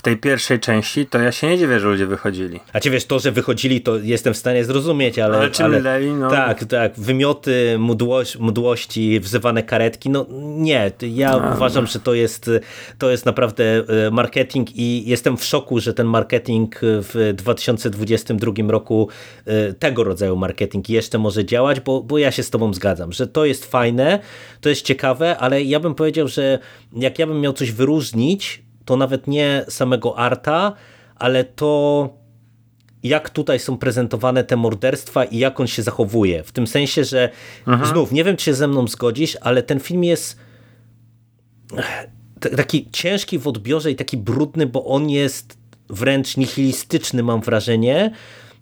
w 0.00 0.02
tej 0.02 0.16
pierwszej 0.16 0.60
części, 0.60 1.06
to 1.06 1.18
ja 1.18 1.32
się 1.32 1.46
nie 1.46 1.58
dziwię, 1.58 1.80
że 1.80 1.88
ludzie 1.88 2.06
wychodzili. 2.06 2.60
A 2.72 2.80
ci 2.80 2.90
wiesz, 2.90 3.06
to, 3.06 3.18
że 3.18 3.32
wychodzili, 3.32 3.80
to 3.80 3.96
jestem 3.96 4.34
w 4.34 4.36
stanie 4.36 4.64
zrozumieć, 4.64 5.18
ale... 5.18 5.38
Ale 5.38 5.50
czy 5.50 5.64
ale, 5.64 6.00
no... 6.00 6.30
Tak, 6.30 6.64
tak, 6.64 6.92
wymioty, 6.96 7.76
mdłość, 7.78 8.38
mdłości, 8.38 9.20
wzywane 9.20 9.62
karetki, 9.62 10.10
no 10.10 10.26
nie, 10.42 10.92
ja 11.02 11.36
uważam, 11.56 11.84
no. 11.84 11.90
że 11.90 12.00
to 12.00 12.14
jest, 12.14 12.50
to 12.98 13.10
jest 13.10 13.26
naprawdę 13.26 13.64
e, 14.06 14.10
marketing 14.10 14.76
i 14.76 15.08
jestem 15.08 15.36
w 15.36 15.44
szoku, 15.44 15.80
że 15.80 15.94
ten 15.94 16.06
marketing 16.06 16.80
w 16.82 17.32
2022 17.36 18.52
roku, 18.68 19.08
e, 19.46 19.72
tego 19.72 20.04
rodzaju 20.04 20.36
marketing 20.36 20.88
jeszcze 20.88 21.18
może 21.18 21.44
działać, 21.44 21.80
bo, 21.80 22.02
bo 22.02 22.18
ja 22.18 22.30
się 22.30 22.42
z 22.42 22.50
tobą 22.50 22.74
zgadzam, 22.74 23.12
że 23.12 23.26
to 23.26 23.44
jest 23.44 23.64
fajne, 23.66 24.18
to 24.60 24.68
jest 24.68 24.82
ciekawe, 24.82 25.38
ale 25.38 25.62
ja 25.62 25.80
bym 25.80 25.94
powiedział, 25.94 26.28
że 26.28 26.58
jak 26.96 27.18
ja 27.18 27.26
bym 27.26 27.40
miał 27.40 27.52
coś 27.52 27.72
wyróżnić, 27.72 28.69
to 28.84 28.96
nawet 28.96 29.26
nie 29.26 29.64
samego 29.68 30.18
arta, 30.18 30.72
ale 31.16 31.44
to 31.44 32.08
jak 33.02 33.30
tutaj 33.30 33.58
są 33.58 33.78
prezentowane 33.78 34.44
te 34.44 34.56
morderstwa 34.56 35.24
i 35.24 35.38
jak 35.38 35.60
on 35.60 35.66
się 35.66 35.82
zachowuje. 35.82 36.42
W 36.42 36.52
tym 36.52 36.66
sensie, 36.66 37.04
że 37.04 37.30
Aha. 37.66 37.84
znów, 37.84 38.12
nie 38.12 38.24
wiem 38.24 38.36
czy 38.36 38.44
się 38.44 38.54
ze 38.54 38.68
mną 38.68 38.88
zgodzisz, 38.88 39.36
ale 39.40 39.62
ten 39.62 39.80
film 39.80 40.04
jest 40.04 40.36
taki 42.56 42.90
ciężki 42.92 43.38
w 43.38 43.48
odbiorze 43.48 43.90
i 43.90 43.96
taki 43.96 44.16
brudny, 44.16 44.66
bo 44.66 44.84
on 44.84 45.10
jest 45.10 45.58
wręcz 45.90 46.36
nihilistyczny, 46.36 47.22
mam 47.22 47.40
wrażenie, 47.40 48.10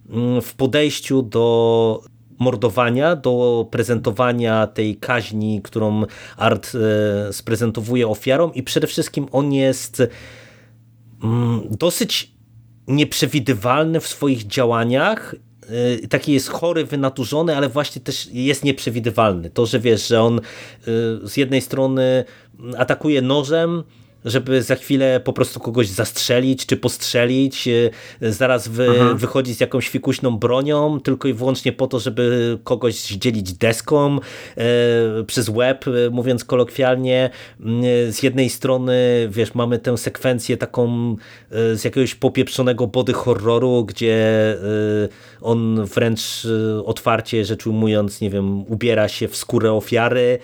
mm, 0.09 0.41
w 0.41 0.55
podejściu 0.55 1.21
do 1.21 2.03
mordowania, 2.39 3.15
do 3.15 3.67
prezentowania 3.71 4.67
tej 4.67 4.95
kaźni, 4.95 5.61
którą 5.63 6.03
Art 6.37 6.71
e, 6.75 7.33
sprezentowuje 7.33 8.07
ofiarom 8.07 8.53
i 8.53 8.63
przede 8.63 8.87
wszystkim 8.87 9.27
on 9.31 9.53
jest 9.53 10.03
mm, 11.23 11.61
dosyć 11.69 12.31
nieprzewidywalny 12.87 13.99
w 13.99 14.07
swoich 14.07 14.47
działaniach 14.47 15.35
e, 16.03 16.07
taki 16.07 16.33
jest 16.33 16.49
chory, 16.49 16.85
wynaturzony, 16.85 17.57
ale 17.57 17.69
właśnie 17.69 18.01
też 18.01 18.29
jest 18.31 18.63
nieprzewidywalny. 18.63 19.49
To, 19.49 19.65
że 19.65 19.79
wiesz, 19.79 20.07
że 20.07 20.21
on 20.21 20.39
e, 20.39 20.41
z 21.23 21.37
jednej 21.37 21.61
strony 21.61 22.25
atakuje 22.77 23.21
nożem, 23.21 23.83
żeby 24.25 24.63
za 24.63 24.75
chwilę 24.75 25.19
po 25.19 25.33
prostu 25.33 25.59
kogoś 25.59 25.87
zastrzelić 25.87 26.65
czy 26.65 26.77
postrzelić, 26.77 27.67
e, 27.67 28.31
zaraz 28.31 28.67
wy, 28.67 28.87
mhm. 28.87 29.17
wychodzić 29.17 29.57
z 29.57 29.59
jakąś 29.59 29.89
fikuśną 29.89 30.37
bronią, 30.37 30.99
tylko 30.99 31.27
i 31.27 31.33
wyłącznie 31.33 31.71
po 31.71 31.87
to, 31.87 31.99
żeby 31.99 32.57
kogoś 32.63 32.95
zdzielić 32.95 33.53
deską 33.53 34.17
e, 34.17 34.63
przez 35.27 35.49
łeb, 35.49 35.85
e, 35.87 36.09
mówiąc 36.09 36.45
kolokwialnie. 36.45 37.29
Mm, 37.59 37.83
z 38.11 38.23
jednej 38.23 38.49
strony, 38.49 39.27
wiesz, 39.31 39.55
mamy 39.55 39.79
tę 39.79 39.97
sekwencję 39.97 40.57
taką 40.57 41.15
e, 41.51 41.75
z 41.75 41.83
jakiegoś 41.83 42.15
popieprzonego 42.15 42.87
body 42.87 43.13
horroru, 43.13 43.85
gdzie 43.85 44.15
e, 44.51 45.09
on 45.41 45.85
wręcz 45.85 46.47
otwarcie 46.85 47.45
rzecz 47.45 47.67
ujmując, 47.67 48.21
nie 48.21 48.29
wiem, 48.29 48.61
ubiera 48.61 49.07
się 49.07 49.27
w 49.27 49.35
skórę 49.35 49.73
ofiary, 49.73 50.39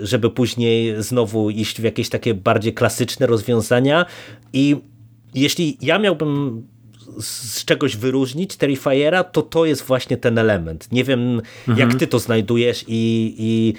żeby 0.00 0.30
później 0.30 1.02
znowu 1.02 1.50
iść 1.50 1.80
w 1.80 1.84
jakieś 1.84 2.08
takie 2.08 2.34
bardziej 2.34 2.74
klasyczne 2.74 2.93
klasyczne 2.94 3.26
rozwiązania 3.26 4.06
i 4.52 4.76
jeśli 5.34 5.78
ja 5.80 5.98
miałbym 5.98 6.62
z 7.20 7.64
czegoś 7.64 7.96
wyróżnić 7.96 8.56
Terrifiera, 8.56 9.24
to 9.24 9.42
to 9.42 9.64
jest 9.64 9.82
właśnie 9.82 10.16
ten 10.16 10.38
element. 10.38 10.92
Nie 10.92 11.04
wiem, 11.04 11.40
mhm. 11.68 11.78
jak 11.78 11.98
ty 11.98 12.06
to 12.06 12.18
znajdujesz 12.18 12.84
i, 12.88 13.34
i, 13.38 13.74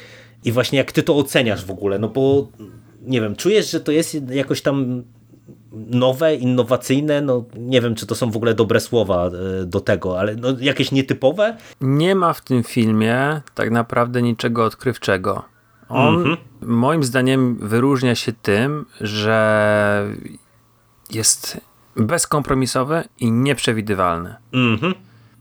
i 0.50 0.52
właśnie 0.52 0.78
jak 0.78 0.92
ty 0.92 1.04
to 1.04 1.18
oceniasz 1.18 1.66
w 1.66 1.72
ogóle, 1.72 2.00
no 2.00 2.10
bo 2.10 2.48
nie 3.02 3.22
wiem, 3.22 3.36
czujesz, 3.36 3.72
że 3.72 3.80
to 3.80 3.92
jest 3.92 4.18
jakoś 4.30 4.62
tam 4.62 5.04
nowe, 5.72 6.36
innowacyjne, 6.36 7.22
no 7.22 7.46
nie 7.58 7.82
wiem, 7.82 7.96
czy 7.96 8.06
to 8.06 8.16
są 8.16 8.32
w 8.32 8.36
ogóle 8.36 8.54
dobre 8.54 8.80
słowa 8.80 9.28
e, 9.28 9.66
do 9.66 9.80
tego, 9.80 10.20
ale 10.20 10.36
no, 10.36 10.48
jakieś 10.60 10.92
nietypowe? 10.92 11.58
Nie 11.82 12.16
ma 12.16 12.34
w 12.34 12.42
tym 12.42 12.64
filmie 12.64 13.42
tak 13.56 13.72
naprawdę 13.72 14.22
niczego 14.22 14.66
odkrywczego. 14.66 15.55
On 15.90 16.16
mm 16.16 16.28
-hmm. 16.28 16.38
moim 16.62 17.04
zdaniem 17.04 17.56
wyróżnia 17.56 18.16
się 18.16 18.34
tym, 18.34 18.86
że 19.02 20.16
jest 21.12 21.62
bezkompromisowy 21.96 23.04
i 23.20 23.32
nieprzewidywalny. 23.32 24.36
Mm 24.54 24.78
-hmm. 24.78 24.94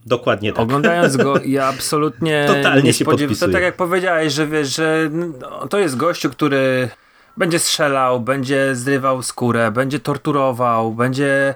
Dokładnie 0.07 0.53
tak. 0.53 0.63
Oglądając 0.63 1.17
go, 1.17 1.35
ja 1.45 1.67
absolutnie 1.67 2.45
Totalnie 2.49 2.83
nie 2.83 2.93
spodziewałem 2.93 3.41
To 3.41 3.49
tak 3.49 3.63
jak 3.63 3.77
powiedziałeś, 3.77 4.33
że 4.33 4.47
wiesz, 4.47 4.77
że 4.77 5.11
no, 5.41 5.69
to 5.69 5.79
jest 5.79 5.97
gościu, 5.97 6.31
który 6.31 6.89
będzie 7.37 7.59
strzelał, 7.59 8.21
będzie 8.21 8.77
zrywał 8.77 9.23
skórę, 9.23 9.71
będzie 9.71 10.01
torturował, 10.01 10.93
będzie 10.93 11.55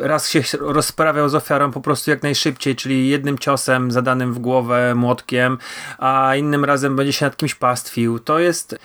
raz 0.00 0.28
się 0.28 0.42
rozprawiał 0.60 1.28
z 1.28 1.34
ofiarą 1.34 1.72
po 1.72 1.80
prostu 1.80 2.10
jak 2.10 2.22
najszybciej, 2.22 2.76
czyli 2.76 3.08
jednym 3.08 3.38
ciosem 3.38 3.90
zadanym 3.90 4.34
w 4.34 4.38
głowę 4.38 4.94
młotkiem, 4.94 5.58
a 5.98 6.36
innym 6.36 6.64
razem 6.64 6.96
będzie 6.96 7.12
się 7.12 7.26
nad 7.26 7.36
kimś 7.36 7.54
pastwił. 7.54 8.18
To 8.18 8.38
jest... 8.38 8.78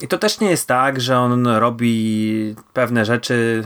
I 0.00 0.08
to 0.08 0.18
też 0.18 0.40
nie 0.40 0.50
jest 0.50 0.68
tak, 0.68 1.00
że 1.00 1.18
on 1.18 1.46
robi 1.46 2.56
pewne 2.72 3.04
rzeczy... 3.04 3.64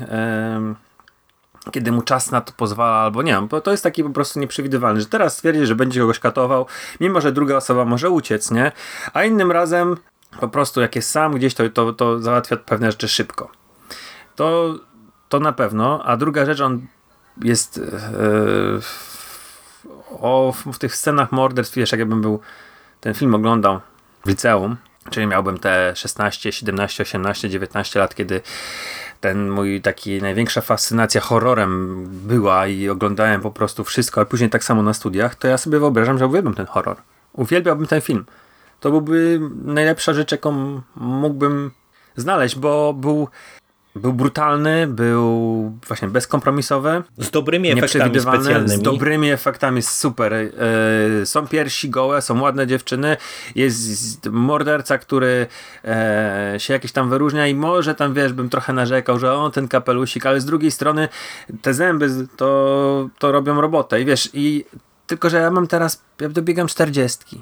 kiedy 1.72 1.92
mu 1.92 2.02
czas 2.02 2.30
na 2.30 2.40
to 2.40 2.52
pozwala, 2.56 2.96
albo 2.96 3.22
nie 3.22 3.40
bo 3.50 3.60
to 3.60 3.70
jest 3.70 3.82
taki 3.82 4.04
po 4.04 4.10
prostu 4.10 4.40
nieprzewidywalny, 4.40 5.00
że 5.00 5.06
teraz 5.06 5.37
stwierdzi, 5.37 5.66
że 5.66 5.74
będzie 5.74 6.00
kogoś 6.00 6.18
katował, 6.18 6.66
mimo 7.00 7.20
że 7.20 7.32
druga 7.32 7.56
osoba 7.56 7.84
może 7.84 8.10
uciec, 8.10 8.50
nie? 8.50 8.72
A 9.12 9.24
innym 9.24 9.52
razem 9.52 9.96
po 10.40 10.48
prostu 10.48 10.80
jak 10.80 10.96
jest 10.96 11.10
sam 11.10 11.32
gdzieś, 11.32 11.54
to, 11.54 11.70
to, 11.70 11.92
to 11.92 12.20
załatwia 12.20 12.56
pewne 12.56 12.90
rzeczy 12.90 13.08
szybko. 13.08 13.50
To 14.37 14.74
to 15.35 15.40
na 15.40 15.53
pewno. 15.53 16.05
A 16.05 16.16
druga 16.16 16.47
rzecz, 16.47 16.61
on 16.61 16.87
jest 17.42 17.77
yy, 17.77 18.81
o, 20.11 20.55
w 20.73 20.79
tych 20.79 20.97
scenach 20.97 21.33
morderstw, 21.33 21.77
wiesz, 21.77 21.92
jakbym 21.92 22.20
był 22.20 22.40
ten 23.01 23.14
film 23.14 23.35
oglądał 23.35 23.81
w 24.25 24.29
liceum, 24.29 24.77
czyli 25.11 25.27
miałbym 25.27 25.59
te 25.59 25.92
16, 25.97 26.53
17, 26.53 27.03
18, 27.03 27.51
19 27.51 28.01
lat, 28.01 28.14
kiedy 28.14 28.40
ten 29.20 29.51
mój 29.51 29.81
taki 29.81 30.23
największa 30.23 30.61
fascynacja 30.61 31.20
horrorem 31.20 32.05
była 32.07 32.66
i 32.66 32.88
oglądałem 32.88 33.40
po 33.40 33.51
prostu 33.51 33.85
wszystko, 33.85 34.20
ale 34.20 34.27
później 34.27 34.51
tak 34.51 34.64
samo 34.64 34.83
na 34.83 34.94
studiach, 34.94 35.35
to 35.35 35.49
ja 35.49 35.59
sobie 35.59 35.79
wyobrażam, 35.79 36.18
że 36.18 36.27
uwielbiam 36.27 36.55
ten 36.55 36.66
horror. 36.66 36.97
Uwielbiałbym 37.33 37.87
ten 37.87 38.01
film. 38.01 38.25
To 38.81 38.90
byłby 38.90 39.40
najlepsza 39.64 40.12
rzecz, 40.14 40.33
jaką 40.33 40.83
mógłbym 40.97 41.70
znaleźć, 42.16 42.57
bo 42.57 42.92
był 42.92 43.29
był 43.94 44.12
brutalny, 44.12 44.87
był 44.87 45.72
właśnie 45.87 46.09
bezkompromisowy. 46.09 47.02
Z 47.18 47.30
dobrymi 47.30 47.70
efektami 47.70 48.20
specjalnymi. 48.20 48.68
Z 48.68 48.83
dobrymi 48.83 49.30
efektami, 49.30 49.83
super. 49.83 50.33
Yy, 51.18 51.26
są 51.26 51.46
piersi 51.46 51.90
gołe, 51.90 52.22
są 52.22 52.40
ładne 52.40 52.66
dziewczyny, 52.66 53.16
jest 53.54 54.30
morderca, 54.30 54.98
który 54.98 55.46
yy, 56.52 56.61
się 56.61 56.72
jakiś 56.72 56.92
tam 56.92 57.11
wyróżnia 57.11 57.46
i 57.46 57.54
może 57.54 57.94
tam, 57.94 58.14
wiesz, 58.14 58.33
bym 58.33 58.48
trochę 58.48 58.72
narzekał, 58.72 59.18
że 59.18 59.35
on 59.35 59.52
ten 59.52 59.68
kapelusik, 59.68 60.26
ale 60.26 60.40
z 60.40 60.44
drugiej 60.44 60.70
strony 60.70 61.09
te 61.62 61.74
zęby 61.74 62.11
to, 62.37 63.09
to 63.18 63.33
robią 63.33 63.61
robotę 63.61 64.00
i 64.00 64.04
wiesz, 64.04 64.30
i 64.33 64.64
tylko, 65.07 65.30
że 65.30 65.37
ja 65.40 65.50
mam 65.50 65.66
teraz, 65.66 66.02
ja 66.20 66.28
dobiegam 66.28 66.66
czterdziestki 66.66 67.40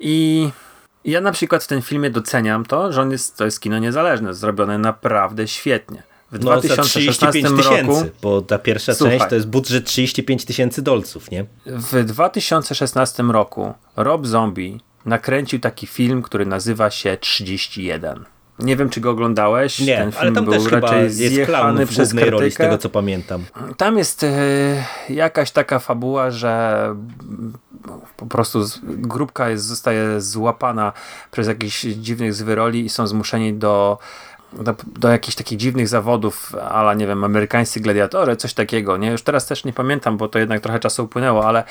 i 0.00 0.48
ja 1.10 1.20
na 1.20 1.32
przykład 1.32 1.64
w 1.64 1.66
tym 1.66 1.82
filmie 1.82 2.10
doceniam 2.10 2.64
to, 2.64 2.92
że 2.92 3.02
on 3.02 3.10
jest, 3.10 3.36
to 3.36 3.44
jest 3.44 3.60
kino 3.60 3.78
niezależne, 3.78 4.34
zrobione 4.34 4.78
naprawdę 4.78 5.48
świetnie. 5.48 6.02
W 6.32 6.44
no, 6.44 6.60
2016 6.60 7.48
roku. 7.48 8.04
Bo 8.22 8.42
ta 8.42 8.58
pierwsza 8.58 8.94
Słuchaj, 8.94 9.18
część 9.18 9.30
to 9.30 9.34
jest 9.34 9.48
budżet 9.48 9.86
35 9.86 10.44
tysięcy 10.44 10.82
dolców, 10.82 11.30
nie? 11.30 11.46
W 11.66 12.04
2016 12.04 13.22
roku 13.22 13.74
Rob 13.96 14.26
Zombie 14.26 14.80
nakręcił 15.04 15.60
taki 15.60 15.86
film, 15.86 16.22
który 16.22 16.46
nazywa 16.46 16.90
się 16.90 17.16
31. 17.20 18.24
Nie 18.58 18.76
wiem, 18.76 18.90
czy 18.90 19.00
go 19.00 19.10
oglądałeś. 19.10 19.80
Nie, 19.80 19.96
Ten 19.96 20.12
film 20.12 20.22
ale 20.22 20.32
tam 20.32 20.44
był 20.44 20.54
też 20.54 20.72
raczej 20.72 21.02
jest 21.04 21.16
zjechany 21.16 21.86
przez 21.86 22.12
głównej 22.12 22.30
roli, 22.30 22.50
z 22.50 22.54
tego 22.54 22.78
co 22.78 22.88
pamiętam. 22.88 23.44
Tam 23.76 23.98
jest 23.98 24.24
e, 24.24 24.28
jakaś 25.08 25.50
taka 25.50 25.78
fabuła, 25.78 26.30
że 26.30 26.94
po 28.18 28.26
prostu 28.26 28.64
grupka 28.84 29.48
jest, 29.48 29.64
zostaje 29.64 30.20
złapana 30.20 30.92
przez 31.30 31.48
jakichś 31.48 31.80
dziwnych 31.80 32.34
zwyroli 32.34 32.84
i 32.84 32.88
są 32.88 33.06
zmuszeni 33.06 33.54
do 33.54 33.98
do, 34.52 34.74
do 34.86 35.08
jakichś 35.08 35.36
takich 35.36 35.58
dziwnych 35.58 35.88
zawodów, 35.88 36.54
ale 36.70 36.96
nie 36.96 37.06
wiem, 37.06 37.24
amerykańscy 37.24 37.80
gladiatory, 37.80 38.36
coś 38.36 38.54
takiego, 38.54 38.96
nie? 38.96 39.10
Już 39.10 39.22
teraz 39.22 39.46
też 39.46 39.64
nie 39.64 39.72
pamiętam, 39.72 40.16
bo 40.16 40.28
to 40.28 40.38
jednak 40.38 40.60
trochę 40.60 40.80
czasu 40.80 41.04
upłynęło, 41.04 41.46
ale 41.46 41.64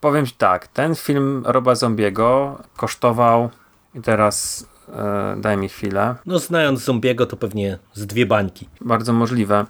powiem 0.00 0.26
ci 0.26 0.34
tak, 0.38 0.66
ten 0.66 0.94
film 0.94 1.42
Roba 1.46 1.74
Zombiego 1.74 2.58
kosztował 2.76 3.50
i 3.94 4.00
teraz 4.00 4.66
e, 4.88 5.36
daj 5.38 5.56
mi 5.56 5.68
chwilę. 5.68 6.14
No 6.26 6.38
znając 6.38 6.80
Zombiego 6.80 7.26
to 7.26 7.36
pewnie 7.36 7.78
z 7.94 8.06
dwie 8.06 8.26
bańki. 8.26 8.68
Bardzo 8.80 9.12
możliwe. 9.12 9.66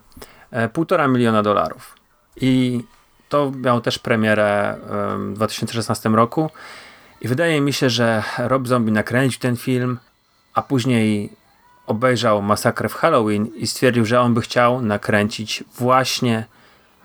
E, 0.51 0.69
półtora 0.69 1.09
miliona 1.09 1.43
dolarów. 1.43 1.95
I 2.37 2.85
to 3.29 3.53
miał 3.57 3.81
też 3.81 3.99
premierę 3.99 4.77
w 5.19 5.33
2016 5.35 6.09
roku 6.09 6.51
i 7.21 7.29
wydaje 7.29 7.61
mi 7.61 7.73
się, 7.73 7.91
że 7.91 8.23
Rob 8.39 8.69
Zombie 8.69 8.93
nakręcił 8.93 9.41
ten 9.41 9.57
film, 9.57 9.99
a 10.55 10.63
później 10.63 11.33
obejrzał 11.87 12.43
Masakrę 12.43 12.89
w 12.89 12.95
Halloween 12.95 13.47
i 13.47 13.67
stwierdził, 13.67 14.05
że 14.05 14.21
on 14.21 14.35
by 14.35 14.41
chciał 14.41 14.83
nakręcić 14.83 15.65
właśnie 15.75 16.45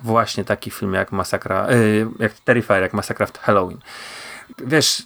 właśnie 0.04 0.46
taki 0.46 0.72
film 0.72 0.94
jak 0.94 1.12
Masakra, 1.12 1.72
yy, 1.72 2.08
jak 2.20 2.34
Terrifier, 2.34 2.82
jak 2.82 2.94
Masakra 2.94 3.26
w 3.26 3.38
Halloween. 3.38 3.78
Wiesz, 4.66 5.04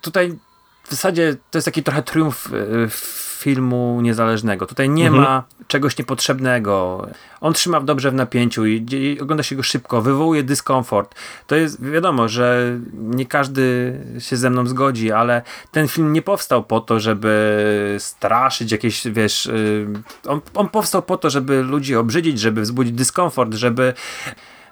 tutaj 0.00 0.38
w 0.84 0.90
zasadzie 0.90 1.36
to 1.50 1.58
jest 1.58 1.64
taki 1.64 1.82
trochę 1.82 2.02
triumf 2.02 2.48
yy, 2.52 2.88
filmu 3.36 4.00
niezależnego. 4.00 4.66
Tutaj 4.66 4.88
nie 4.88 5.06
mhm. 5.06 5.24
ma 5.24 5.44
czegoś 5.66 5.98
niepotrzebnego. 5.98 7.06
On 7.40 7.52
trzyma 7.52 7.80
dobrze 7.80 8.10
w 8.10 8.14
napięciu 8.14 8.66
i, 8.66 8.86
i, 8.92 9.20
ogląda 9.20 9.42
się 9.42 9.56
go 9.56 9.62
szybko, 9.62 10.02
wywołuje 10.02 10.42
dyskomfort. 10.42 11.14
To 11.46 11.56
jest 11.56 11.84
wiadomo, 11.84 12.28
że 12.28 12.78
nie 12.92 13.26
każdy 13.26 13.94
się 14.18 14.36
ze 14.36 14.50
mną 14.50 14.66
zgodzi, 14.66 15.12
ale 15.12 15.42
ten 15.72 15.88
film 15.88 16.12
nie 16.12 16.22
powstał 16.22 16.64
po 16.64 16.80
to, 16.80 17.00
żeby 17.00 17.96
straszyć 17.98 18.72
jakieś, 18.72 19.08
wiesz, 19.08 19.46
yy, 19.46 19.88
on, 20.26 20.40
on 20.54 20.68
powstał 20.68 21.02
po 21.02 21.16
to, 21.16 21.30
żeby 21.30 21.62
ludzi 21.62 21.96
obrzydzić, 21.96 22.40
żeby 22.40 22.62
wzbudzić 22.62 22.92
dyskomfort, 22.92 23.54
żeby 23.54 23.94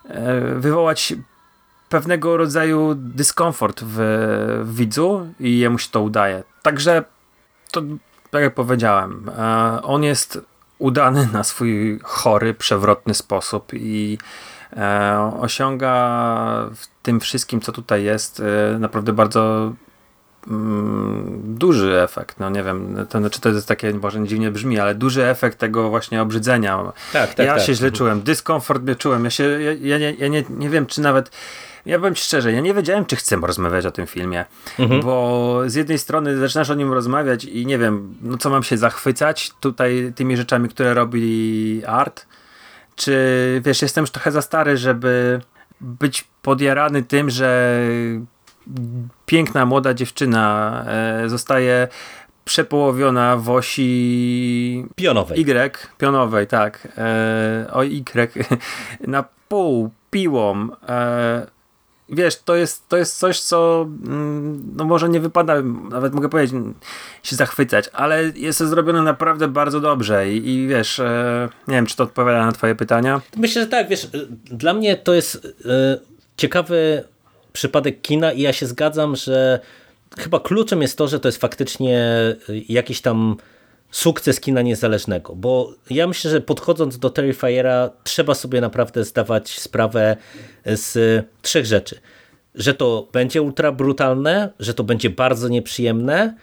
yy, 0.08 0.14
wywołać 0.54 1.14
pewnego 1.88 2.36
rodzaju 2.36 2.94
dyskomfort 2.94 3.80
w, 3.84 3.96
w 4.64 4.76
widzu 4.76 5.26
i 5.40 5.58
jemu 5.58 5.78
się 5.78 5.88
to 5.90 6.00
udaje. 6.00 6.42
Także 6.62 7.04
to 7.70 7.82
tak 8.34 8.42
jak 8.42 8.54
powiedziałem, 8.54 9.30
e, 9.38 9.82
on 9.82 10.02
jest 10.02 10.40
udany 10.78 11.28
na 11.32 11.44
swój 11.44 12.00
chory, 12.02 12.54
przewrotny 12.54 13.14
sposób 13.14 13.72
i 13.72 14.18
e, 14.76 15.32
osiąga 15.40 15.94
w 16.74 16.86
tym 17.02 17.20
wszystkim, 17.20 17.60
co 17.60 17.72
tutaj 17.72 18.04
jest, 18.04 18.42
e, 18.74 18.78
naprawdę 18.78 19.12
bardzo 19.12 19.72
mm, 20.46 21.40
duży 21.44 22.00
efekt. 22.02 22.40
No 22.40 22.50
nie 22.50 22.62
wiem, 22.62 23.06
to, 23.08 23.30
czy 23.30 23.40
to 23.40 23.48
jest 23.48 23.68
takie, 23.68 23.94
może 23.94 24.26
dziwnie 24.26 24.50
brzmi, 24.50 24.78
ale 24.78 24.94
duży 24.94 25.26
efekt 25.26 25.58
tego 25.58 25.88
właśnie 25.88 26.22
obrzydzenia. 26.22 26.92
Tak, 27.12 27.34
tak, 27.34 27.46
ja 27.46 27.54
tak. 27.54 27.64
się 27.64 27.74
źle 27.74 27.90
czułem, 27.90 28.22
dyskomfort 28.22 28.82
mnie 28.82 28.96
czułem. 28.96 29.24
Ja, 29.24 29.30
się, 29.30 29.44
ja, 29.44 29.72
ja, 29.72 29.98
nie, 29.98 30.12
ja 30.12 30.28
nie, 30.28 30.44
nie 30.50 30.70
wiem, 30.70 30.86
czy 30.86 31.00
nawet 31.00 31.30
ja 31.86 31.98
powiem 31.98 32.16
szczerze, 32.16 32.52
ja 32.52 32.60
nie 32.60 32.74
wiedziałem, 32.74 33.06
czy 33.06 33.16
chcę 33.16 33.36
rozmawiać 33.36 33.86
o 33.86 33.90
tym 33.90 34.06
filmie, 34.06 34.44
mhm. 34.78 35.00
bo 35.00 35.60
z 35.66 35.74
jednej 35.74 35.98
strony 35.98 36.36
zaczynasz 36.36 36.70
o 36.70 36.74
nim 36.74 36.92
rozmawiać 36.92 37.44
i 37.44 37.66
nie 37.66 37.78
wiem, 37.78 38.14
no 38.22 38.38
co 38.38 38.50
mam 38.50 38.62
się 38.62 38.78
zachwycać 38.78 39.50
tutaj 39.60 40.12
tymi 40.14 40.36
rzeczami, 40.36 40.68
które 40.68 40.94
robi 40.94 41.82
art, 41.86 42.26
czy 42.96 43.60
wiesz, 43.64 43.82
jestem 43.82 44.02
już 44.02 44.10
trochę 44.10 44.32
za 44.32 44.42
stary, 44.42 44.76
żeby 44.76 45.40
być 45.80 46.24
podjarany 46.42 47.02
tym, 47.02 47.30
że 47.30 47.80
piękna 49.26 49.66
młoda 49.66 49.94
dziewczyna 49.94 50.84
e, 50.86 51.28
zostaje 51.28 51.88
przepołowiona 52.44 53.36
w 53.36 53.50
osi 53.50 54.86
pionowej. 54.96 55.40
Y, 55.40 55.88
pionowej, 55.98 56.46
tak. 56.46 56.88
E, 56.98 57.66
o 57.72 57.84
Y 57.84 58.44
na 59.06 59.24
pół 59.48 59.90
piłą. 60.10 60.68
E, 60.88 61.46
wiesz, 62.08 62.36
to 62.36 62.56
jest, 62.56 62.88
to 62.88 62.96
jest 62.96 63.18
coś, 63.18 63.40
co 63.40 63.88
mm, 64.06 64.72
no 64.76 64.84
może 64.84 65.08
nie 65.08 65.20
wypada, 65.20 65.62
nawet 65.90 66.14
mogę 66.14 66.28
powiedzieć, 66.28 66.56
się 67.22 67.36
zachwycać, 67.36 67.90
ale 67.92 68.32
jest 68.36 68.58
to 68.58 68.66
zrobione 68.66 69.02
naprawdę 69.02 69.48
bardzo 69.48 69.80
dobrze 69.80 70.32
i, 70.32 70.48
i 70.48 70.68
wiesz, 70.68 70.98
e, 70.98 71.48
nie 71.68 71.74
wiem, 71.74 71.86
czy 71.86 71.96
to 71.96 72.04
odpowiada 72.04 72.46
na 72.46 72.52
twoje 72.52 72.74
pytania? 72.74 73.20
Myślę, 73.36 73.62
że 73.62 73.68
tak, 73.68 73.88
wiesz, 73.88 74.08
dla 74.44 74.74
mnie 74.74 74.96
to 74.96 75.14
jest 75.14 75.46
e, 75.64 75.98
ciekawy 76.36 77.04
przypadek 77.52 78.00
kina 78.00 78.32
i 78.32 78.40
ja 78.40 78.52
się 78.52 78.66
zgadzam, 78.66 79.16
że 79.16 79.60
chyba 80.18 80.40
kluczem 80.40 80.82
jest 80.82 80.98
to, 80.98 81.08
że 81.08 81.20
to 81.20 81.28
jest 81.28 81.40
faktycznie 81.40 82.08
jakiś 82.68 83.00
tam 83.00 83.36
sukces 83.94 84.40
kina 84.40 84.62
niezależnego, 84.62 85.34
bo 85.36 85.74
ja 85.90 86.06
myślę, 86.06 86.30
że 86.30 86.40
podchodząc 86.40 86.98
do 86.98 87.10
Terrifiera 87.10 87.90
trzeba 88.04 88.34
sobie 88.34 88.60
naprawdę 88.60 89.04
zdawać 89.04 89.60
sprawę 89.60 90.16
z 90.66 91.24
trzech 91.42 91.66
rzeczy. 91.66 92.00
Że 92.54 92.74
to 92.74 93.08
będzie 93.12 93.42
ultra 93.42 93.72
brutalne, 93.72 94.50
że 94.60 94.74
to 94.74 94.84
będzie 94.84 95.10
bardzo 95.10 95.48
nieprzyjemne, 95.48 96.34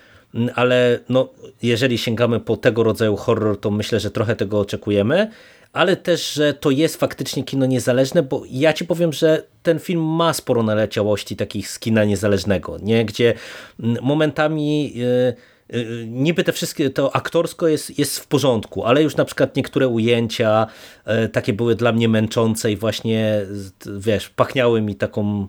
ale 0.55 0.99
no, 1.09 1.29
jeżeli 1.63 1.97
sięgamy 1.97 2.39
po 2.39 2.57
tego 2.57 2.83
rodzaju 2.83 3.15
horror, 3.15 3.59
to 3.59 3.71
myślę, 3.71 3.99
że 3.99 4.11
trochę 4.11 4.35
tego 4.35 4.59
oczekujemy, 4.59 5.31
ale 5.73 5.95
też, 5.95 6.33
że 6.33 6.53
to 6.53 6.71
jest 6.71 6.97
faktycznie 6.97 7.43
kino 7.43 7.65
niezależne, 7.65 8.23
bo 8.23 8.43
ja 8.49 8.73
ci 8.73 8.85
powiem, 8.85 9.13
że 9.13 9.43
ten 9.63 9.79
film 9.79 10.01
ma 10.01 10.33
sporo 10.33 10.63
naleciałości 10.63 11.35
takich 11.35 11.69
z 11.69 11.79
kina 11.79 12.05
niezależnego, 12.05 12.77
nie? 12.81 13.05
gdzie 13.05 13.33
momentami... 14.01 14.97
Yy, 14.97 15.35
niby 16.07 16.43
te 16.43 16.51
wszystkie, 16.51 16.89
to 16.89 17.15
aktorsko 17.15 17.67
jest, 17.67 17.99
jest 17.99 18.19
w 18.19 18.27
porządku, 18.27 18.85
ale 18.85 19.03
już 19.03 19.15
na 19.15 19.25
przykład 19.25 19.55
niektóre 19.55 19.87
ujęcia 19.87 20.67
e, 21.05 21.29
takie 21.29 21.53
były 21.53 21.75
dla 21.75 21.91
mnie 21.91 22.09
męczące 22.09 22.71
i 22.71 22.77
właśnie, 22.77 23.45
wiesz, 23.97 24.29
pachniały 24.29 24.81
mi 24.81 24.95
taką 24.95 25.47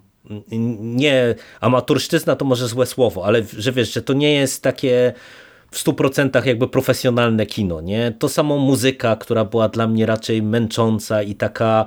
nie 0.81 1.35
amatorszczyzna 1.61 2.37
to 2.37 2.45
może 2.45 2.69
złe 2.69 2.87
słowo, 2.87 3.25
ale 3.25 3.43
że 3.59 3.73
wiesz, 3.73 3.93
że 3.95 4.03
to 4.03 4.13
nie 4.13 4.33
jest 4.33 4.63
takie 4.63 5.13
w 5.71 5.79
stu 5.79 5.95
procentach 5.95 6.47
jakby 6.47 6.69
profesjonalne 6.69 7.47
kino, 7.47 7.81
nie? 7.81 8.13
To 8.19 8.29
samo 8.29 8.59
muzyka, 8.59 9.17
która 9.17 9.45
była 9.45 9.69
dla 9.69 9.87
mnie 9.87 10.07
raczej 10.07 10.43
męcząca 10.43 11.23
i 11.23 11.35
taka 11.35 11.87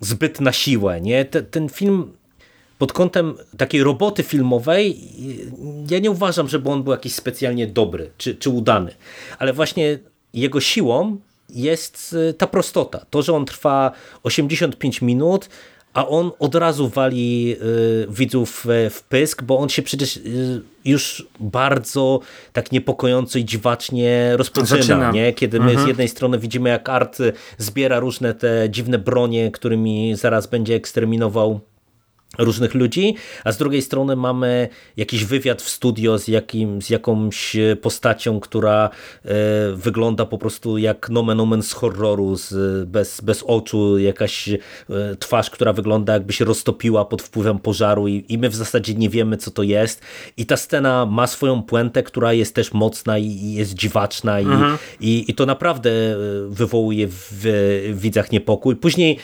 zbyt 0.00 0.40
na 0.40 0.52
siłę, 0.52 1.00
nie? 1.00 1.24
Ten, 1.24 1.46
ten 1.46 1.68
film 1.68 2.12
pod 2.78 2.92
kątem 2.92 3.34
takiej 3.56 3.82
roboty 3.82 4.22
filmowej 4.22 4.98
ja 5.90 5.98
nie 5.98 6.10
uważam, 6.10 6.48
żeby 6.48 6.70
on 6.70 6.82
był 6.82 6.92
jakiś 6.92 7.14
specjalnie 7.14 7.66
dobry 7.66 8.10
czy, 8.18 8.34
czy 8.34 8.50
udany, 8.50 8.94
ale 9.38 9.52
właśnie 9.52 9.98
jego 10.34 10.60
siłą 10.60 11.16
jest 11.50 12.16
y, 12.30 12.34
ta 12.34 12.46
prostota. 12.46 13.06
To, 13.10 13.22
że 13.22 13.32
on 13.32 13.44
trwa 13.44 13.92
85 14.22 15.02
minut, 15.02 15.48
a 15.94 16.08
on 16.08 16.30
od 16.38 16.54
razu 16.54 16.88
wali 16.88 17.56
y, 17.62 18.06
widzów 18.10 18.66
w 18.90 19.02
pysk, 19.02 19.42
bo 19.42 19.58
on 19.58 19.68
się 19.68 19.82
przecież 19.82 20.16
y, 20.16 20.62
już 20.84 21.26
bardzo 21.40 22.20
tak 22.52 22.72
niepokojąco 22.72 23.38
i 23.38 23.44
dziwacznie 23.44 24.32
rozpoczyna, 24.36 25.10
nie? 25.12 25.32
kiedy 25.32 25.60
my 25.60 25.70
mhm. 25.70 25.84
z 25.84 25.88
jednej 25.88 26.08
strony 26.08 26.38
widzimy 26.38 26.68
jak 26.68 26.88
Art 26.88 27.18
zbiera 27.58 28.00
różne 28.00 28.34
te 28.34 28.68
dziwne 28.70 28.98
bronie, 28.98 29.50
którymi 29.50 30.16
zaraz 30.16 30.46
będzie 30.46 30.74
eksterminował 30.74 31.60
różnych 32.38 32.74
ludzi, 32.74 33.14
a 33.44 33.52
z 33.52 33.56
drugiej 33.58 33.82
strony 33.82 34.16
mamy 34.16 34.68
jakiś 34.96 35.24
wywiad 35.24 35.62
w 35.62 35.68
studio 35.68 36.18
z, 36.18 36.28
jakim, 36.28 36.82
z 36.82 36.90
jakąś 36.90 37.56
postacią, 37.82 38.40
która 38.40 38.90
e, 39.24 39.30
wygląda 39.74 40.26
po 40.26 40.38
prostu 40.38 40.78
jak 40.78 41.10
nomen 41.10 41.40
omen 41.40 41.62
z 41.62 41.72
horroru, 41.72 42.36
z, 42.36 42.88
bez, 42.88 43.20
bez 43.20 43.42
oczu, 43.42 43.98
jakaś 43.98 44.48
e, 44.48 44.58
twarz, 45.18 45.50
która 45.50 45.72
wygląda 45.72 46.12
jakby 46.12 46.32
się 46.32 46.44
roztopiła 46.44 47.04
pod 47.04 47.22
wpływem 47.22 47.58
pożaru 47.58 48.08
i, 48.08 48.24
i 48.28 48.38
my 48.38 48.48
w 48.48 48.54
zasadzie 48.54 48.94
nie 48.94 49.10
wiemy 49.10 49.36
co 49.36 49.50
to 49.50 49.62
jest 49.62 50.00
i 50.36 50.46
ta 50.46 50.56
scena 50.56 51.06
ma 51.06 51.26
swoją 51.26 51.62
puentę, 51.62 52.02
która 52.02 52.32
jest 52.32 52.54
też 52.54 52.72
mocna 52.72 53.18
i, 53.18 53.26
i 53.26 53.54
jest 53.54 53.74
dziwaczna 53.74 54.40
i, 54.40 54.44
mhm. 54.44 54.78
i, 55.00 55.24
i 55.28 55.34
to 55.34 55.46
naprawdę 55.46 55.90
e, 55.90 56.16
wywołuje 56.48 57.08
w, 57.08 57.28
w 57.30 58.00
widzach 58.00 58.32
niepokój. 58.32 58.76
Później, 58.76 59.18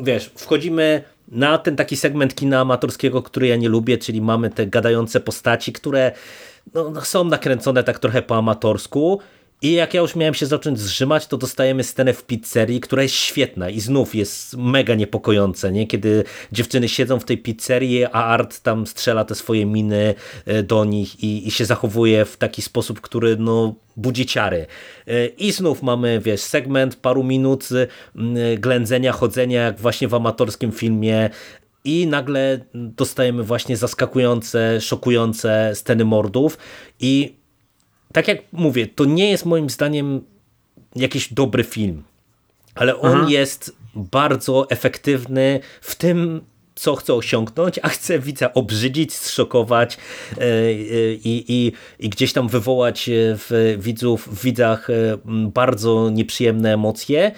wiesz, 0.00 0.30
wchodzimy 0.36 1.02
na 1.32 1.58
ten 1.58 1.76
taki 1.76 1.96
segment 1.96 2.34
kina 2.34 2.60
amatorskiego, 2.60 3.22
który 3.22 3.46
ja 3.46 3.56
nie 3.56 3.68
lubię, 3.68 3.98
czyli 3.98 4.20
mamy 4.20 4.50
te 4.50 4.66
gadające 4.66 5.20
postaci, 5.20 5.72
które 5.72 6.12
no, 6.74 6.90
no, 6.90 7.00
są 7.00 7.24
nakręcone 7.24 7.84
tak 7.84 7.98
trochę 7.98 8.22
po 8.22 8.36
amatorsku 8.36 9.20
i 9.62 9.72
jak 9.72 9.94
ja 9.94 10.00
już 10.00 10.16
miałem 10.16 10.34
się 10.34 10.46
zacząć 10.46 10.80
zrzymać, 10.80 11.26
to 11.26 11.38
dostajemy 11.38 11.84
scenę 11.84 12.12
w 12.12 12.24
pizzerii, 12.24 12.80
która 12.80 13.02
jest 13.02 13.14
świetna 13.14 13.70
i 13.70 13.80
znów 13.80 14.14
jest 14.14 14.56
mega 14.56 14.94
niepokojące, 14.94 15.72
nie? 15.72 15.86
kiedy 15.86 16.24
dziewczyny 16.52 16.88
siedzą 16.88 17.20
w 17.20 17.24
tej 17.24 17.38
pizzerii, 17.38 18.04
a 18.04 18.10
Art 18.10 18.60
tam 18.60 18.86
strzela 18.86 19.24
te 19.24 19.34
swoje 19.34 19.66
miny 19.66 20.14
e, 20.46 20.62
do 20.62 20.84
nich 20.84 21.24
i, 21.24 21.48
i 21.48 21.50
się 21.50 21.64
zachowuje 21.64 22.24
w 22.24 22.36
taki 22.36 22.62
sposób, 22.62 23.00
który 23.00 23.36
no, 23.36 23.74
budzi 23.96 24.26
ciary. 24.26 24.66
E, 25.06 25.26
I 25.26 25.52
znów 25.52 25.82
mamy, 25.82 26.20
wiesz, 26.20 26.40
segment 26.40 26.96
paru 26.96 27.24
minut 27.24 27.68
ględzenia, 28.58 29.12
chodzenia, 29.12 29.62
jak 29.62 29.80
właśnie 29.80 30.08
w 30.08 30.14
amatorskim 30.14 30.72
filmie, 30.72 31.30
i 31.84 32.06
nagle 32.06 32.60
dostajemy 32.74 33.42
właśnie 33.42 33.76
zaskakujące, 33.76 34.80
szokujące 34.80 35.70
sceny 35.74 36.04
mordów 36.04 36.58
i 37.00 37.41
tak 38.12 38.28
jak 38.28 38.38
mówię, 38.52 38.86
to 38.86 39.04
nie 39.04 39.30
jest 39.30 39.46
moim 39.46 39.70
zdaniem 39.70 40.20
jakiś 40.96 41.32
dobry 41.32 41.64
film, 41.64 42.02
ale 42.74 43.00
on 43.00 43.12
mhm. 43.12 43.30
jest 43.30 43.76
bardzo 43.94 44.70
efektywny 44.70 45.60
w 45.80 45.94
tym, 45.94 46.40
co 46.74 46.96
chce 46.96 47.14
osiągnąć, 47.14 47.80
a 47.82 47.88
chce 47.88 48.18
widza 48.18 48.54
obrzydzić, 48.54 49.14
zszokować 49.14 49.96
e, 49.96 50.40
e, 50.40 50.74
i, 51.14 51.44
i, 51.48 51.72
i 51.98 52.08
gdzieś 52.08 52.32
tam 52.32 52.48
wywołać 52.48 53.10
w 53.12 53.76
widzów, 53.78 54.28
w 54.28 54.44
widzach 54.44 54.90
e, 54.90 55.18
bardzo 55.48 56.10
nieprzyjemne 56.10 56.74
emocje. 56.74 57.32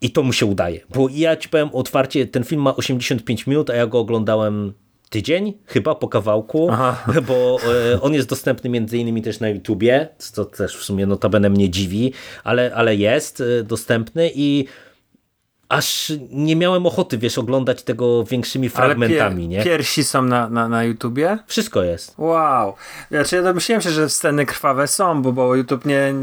I 0.00 0.10
to 0.10 0.22
mu 0.22 0.32
się 0.32 0.46
udaje. 0.46 0.80
Bo 0.94 1.08
ja 1.10 1.36
ci 1.36 1.48
powiem 1.48 1.70
otwarcie, 1.72 2.26
ten 2.26 2.44
film 2.44 2.62
ma 2.62 2.76
85 2.76 3.46
minut, 3.46 3.70
a 3.70 3.74
ja 3.74 3.86
go 3.86 3.98
oglądałem 3.98 4.72
tydzień, 5.12 5.52
chyba 5.66 5.94
po 5.94 6.08
kawałku, 6.08 6.68
Aha. 6.70 7.04
bo 7.28 7.58
e, 7.92 8.00
on 8.00 8.14
jest 8.14 8.28
dostępny 8.28 8.70
między 8.70 8.98
innymi 8.98 9.22
też 9.22 9.40
na 9.40 9.48
YouTubie, 9.48 10.08
co 10.18 10.44
też 10.44 10.76
w 10.76 10.84
sumie 10.84 11.06
notabene 11.06 11.50
mnie 11.50 11.70
dziwi, 11.70 12.12
ale, 12.44 12.74
ale 12.74 12.96
jest 12.96 13.40
e, 13.40 13.62
dostępny 13.62 14.30
i 14.34 14.64
aż 15.72 16.12
nie 16.30 16.56
miałem 16.56 16.86
ochoty, 16.86 17.18
wiesz, 17.18 17.38
oglądać 17.38 17.82
tego 17.82 18.24
większymi 18.24 18.68
fragmentami, 18.68 19.48
nie? 19.48 19.64
Piersi 19.64 20.04
są 20.04 20.22
na, 20.22 20.48
na, 20.48 20.68
na 20.68 20.84
YouTubie? 20.84 21.38
Wszystko 21.46 21.82
jest. 21.82 22.14
Wow. 22.18 22.74
Znaczy 23.10 23.36
ja 23.36 23.42
domyśliłem 23.42 23.82
się, 23.82 23.90
że 23.90 24.08
sceny 24.08 24.46
krwawe 24.46 24.86
są, 24.86 25.22
bo, 25.22 25.32
bo 25.32 25.56
YouTube 25.56 25.84
nie, 25.84 26.14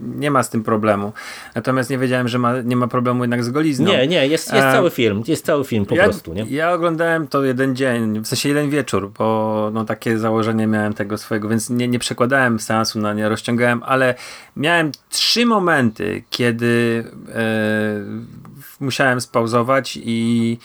nie 0.00 0.30
ma 0.30 0.42
z 0.42 0.50
tym 0.50 0.62
problemu. 0.62 1.12
Natomiast 1.54 1.90
nie 1.90 1.98
wiedziałem, 1.98 2.28
że 2.28 2.38
ma, 2.38 2.60
nie 2.60 2.76
ma 2.76 2.88
problemu 2.88 3.22
jednak 3.22 3.44
z 3.44 3.50
golizną. 3.50 3.90
Nie, 3.90 4.08
nie, 4.08 4.26
jest, 4.26 4.52
jest 4.52 4.66
e... 4.66 4.72
cały 4.72 4.90
film, 4.90 5.22
jest 5.28 5.46
cały 5.46 5.64
film 5.64 5.86
po 5.86 5.94
ja, 5.94 6.04
prostu, 6.04 6.34
nie? 6.34 6.42
Ja 6.42 6.72
oglądałem 6.72 7.28
to 7.28 7.44
jeden 7.44 7.76
dzień, 7.76 8.20
w 8.20 8.26
sensie 8.26 8.48
jeden 8.48 8.70
wieczór, 8.70 9.10
bo 9.18 9.70
no, 9.74 9.84
takie 9.84 10.18
założenie 10.18 10.66
miałem 10.66 10.94
tego 10.94 11.18
swojego, 11.18 11.48
więc 11.48 11.70
nie, 11.70 11.88
nie 11.88 11.98
przekładałem 11.98 12.60
seansu 12.60 12.98
na 12.98 13.14
nie, 13.14 13.28
rozciągałem, 13.28 13.82
ale 13.82 14.14
miałem 14.56 14.92
trzy 15.08 15.46
momenty, 15.46 16.22
kiedy 16.30 17.04
e, 17.34 18.39
musiałem 18.80 19.20
spauzować 19.20 19.98
i 20.02 20.58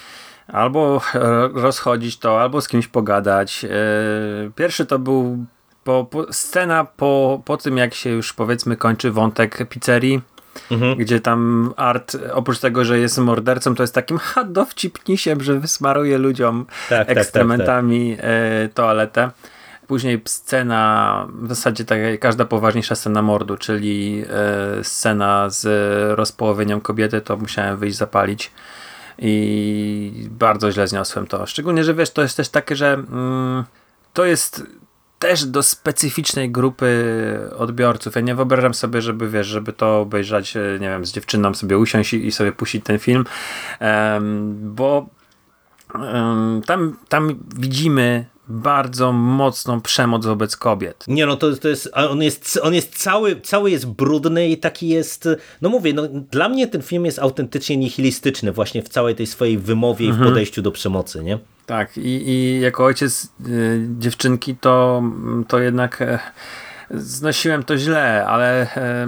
albo 0.47 1.01
rozchodzić 1.53 2.17
to, 2.17 2.41
albo 2.41 2.61
z 2.61 2.67
kimś 2.67 2.87
pogadać. 2.87 3.65
E, 3.65 3.69
pierwszy 4.55 4.85
to 4.85 4.99
był 4.99 5.45
po, 5.83 6.07
po, 6.11 6.33
scena 6.33 6.85
po, 6.85 7.41
po 7.45 7.57
tym, 7.57 7.77
jak 7.77 7.93
się 7.93 8.09
już 8.09 8.33
powiedzmy 8.33 8.77
kończy 8.77 9.11
wątek 9.11 9.69
pizzerii 9.69 10.21
mhm. 10.71 10.95
gdzie 10.95 11.19
tam 11.19 11.73
Art 11.77 12.17
oprócz 12.33 12.59
tego, 12.59 12.85
że 12.85 12.99
jest 12.99 13.17
mordercą, 13.17 13.75
to 13.75 13.83
jest 13.83 13.95
takim 13.95 14.19
dowcipnisiem, 14.47 15.43
że 15.43 15.59
wysmaruje 15.59 16.17
ludziom 16.17 16.65
tak, 16.89 17.09
ekstrementami 17.09 18.15
tak, 18.15 18.25
tak, 18.25 18.31
tak. 18.65 18.73
toaletę. 18.73 19.31
Później 19.87 20.21
scena, 20.25 21.27
w 21.41 21.49
zasadzie 21.49 21.85
tak 21.85 21.99
jak 21.99 22.19
każda 22.19 22.45
poważniejsza 22.45 22.95
scena 22.95 23.21
mordu, 23.21 23.57
czyli 23.57 24.23
e, 24.29 24.83
scena 24.83 25.49
z 25.49 25.65
rozpołowieniem 26.17 26.81
kobiety, 26.81 27.21
to 27.21 27.37
musiałem 27.37 27.77
wyjść 27.77 27.97
zapalić 27.97 28.51
i 29.19 30.27
bardzo 30.31 30.71
źle 30.71 30.87
zniosłem 30.87 31.27
to. 31.27 31.45
Szczególnie, 31.45 31.83
że 31.83 31.93
wiesz, 31.93 32.09
to 32.09 32.21
jest 32.21 32.37
też 32.37 32.49
takie, 32.49 32.75
że 32.75 32.93
mm, 32.93 33.63
to 34.13 34.25
jest 34.25 34.63
też 35.19 35.45
do 35.45 35.63
specyficznej 35.63 36.51
grupy 36.51 37.39
odbiorców. 37.57 38.15
Ja 38.15 38.21
nie 38.21 38.35
wyobrażam 38.35 38.73
sobie, 38.73 39.01
żeby 39.01 39.29
wiesz, 39.29 39.47
żeby 39.47 39.73
to 39.73 39.99
obejrzeć, 39.99 40.57
e, 40.57 40.59
nie 40.79 40.89
wiem, 40.89 41.05
z 41.05 41.11
dziewczyną 41.11 41.53
sobie 41.53 41.77
usiąść 41.77 42.13
i, 42.13 42.31
sobie 42.31 42.51
puścić 42.51 42.85
ten 42.85 42.99
film, 42.99 43.25
bo 44.51 45.05
tam, 46.65 46.97
tam 47.09 47.39
widzimy 47.57 48.25
bardzo 48.47 49.11
mocną 49.11 49.81
przemoc 49.81 50.25
wobec 50.25 50.57
kobiet. 50.57 51.05
Nie 51.07 51.25
no, 51.25 51.37
to, 51.37 51.55
to 51.55 51.67
jest, 51.67 51.89
on 51.93 52.21
jest, 52.21 52.59
on 52.63 52.73
jest 52.73 52.97
cały, 52.97 53.41
cały 53.41 53.71
jest 53.71 53.87
brudny 53.87 54.49
i 54.49 54.57
taki 54.57 54.87
jest, 54.87 55.29
no 55.61 55.69
mówię, 55.69 55.93
no, 55.93 56.03
dla 56.31 56.49
mnie 56.49 56.67
ten 56.67 56.81
film 56.81 57.05
jest 57.05 57.19
autentycznie 57.19 57.77
nihilistyczny 57.77 58.51
właśnie 58.51 58.83
w 58.83 58.89
całej 58.89 59.15
tej 59.15 59.27
swojej 59.27 59.57
wymowie 59.57 60.05
mhm. 60.05 60.23
i 60.23 60.25
w 60.25 60.29
podejściu 60.29 60.61
do 60.61 60.71
przemocy, 60.71 61.23
nie? 61.23 61.39
Tak, 61.65 61.97
i, 61.97 62.29
i 62.29 62.59
jako 62.61 62.85
ojciec 62.85 63.29
y, 63.47 63.87
dziewczynki 63.99 64.55
to, 64.55 65.03
to 65.47 65.59
jednak 65.59 66.01
e, 66.01 66.19
znosiłem 66.91 67.63
to 67.63 67.77
źle, 67.77 68.25
ale 68.27 68.75
e, 68.75 69.07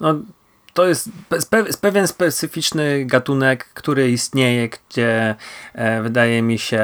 no, 0.00 0.20
to 0.74 0.86
jest 0.86 1.10
pewien 1.80 2.08
specyficzny 2.08 3.04
gatunek, 3.04 3.64
który 3.74 4.10
istnieje, 4.10 4.68
gdzie 4.68 5.34
e, 5.74 6.02
wydaje 6.02 6.42
mi 6.42 6.58
się, 6.58 6.82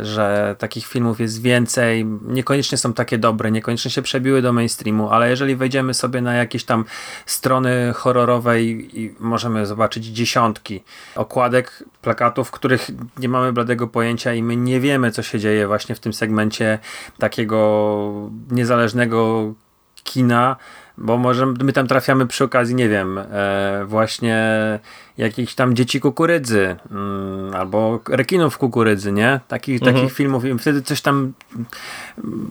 że 0.00 0.56
takich 0.58 0.86
filmów 0.86 1.20
jest 1.20 1.42
więcej. 1.42 2.04
Niekoniecznie 2.22 2.78
są 2.78 2.92
takie 2.92 3.18
dobre, 3.18 3.50
niekoniecznie 3.50 3.90
się 3.90 4.02
przebiły 4.02 4.42
do 4.42 4.52
mainstreamu, 4.52 5.10
ale 5.10 5.30
jeżeli 5.30 5.56
wejdziemy 5.56 5.94
sobie 5.94 6.20
na 6.20 6.34
jakieś 6.34 6.64
tam 6.64 6.84
strony 7.26 7.92
horrorowe 7.94 8.62
i, 8.62 9.14
możemy 9.20 9.66
zobaczyć 9.66 10.04
dziesiątki 10.04 10.84
okładek, 11.14 11.84
plakatów, 12.02 12.50
których 12.50 12.90
nie 13.18 13.28
mamy 13.28 13.52
bladego 13.52 13.86
pojęcia 13.86 14.34
i 14.34 14.42
my 14.42 14.56
nie 14.56 14.80
wiemy, 14.80 15.10
co 15.10 15.22
się 15.22 15.38
dzieje 15.38 15.66
właśnie 15.66 15.94
w 15.94 16.00
tym 16.00 16.12
segmencie 16.12 16.78
takiego 17.18 18.30
niezależnego 18.50 19.52
kina, 20.04 20.56
bo 20.98 21.16
może 21.16 21.46
my 21.46 21.72
tam 21.72 21.86
trafiamy 21.86 22.26
przy 22.26 22.44
okazji, 22.44 22.74
nie 22.74 22.88
wiem, 22.88 23.18
e, 23.18 23.84
właśnie 23.86 24.38
jakichś 25.18 25.54
tam 25.54 25.74
dzieci 25.74 26.00
kukurydzy 26.00 26.76
mm, 26.90 27.54
albo 27.54 28.00
rekinów 28.08 28.58
kukurydzy, 28.58 29.12
nie? 29.12 29.40
Takich, 29.48 29.82
mhm. 29.82 29.96
takich 29.96 30.12
filmów 30.12 30.44
i 30.44 30.58
wtedy 30.58 30.82
coś 30.82 31.00
tam 31.00 31.32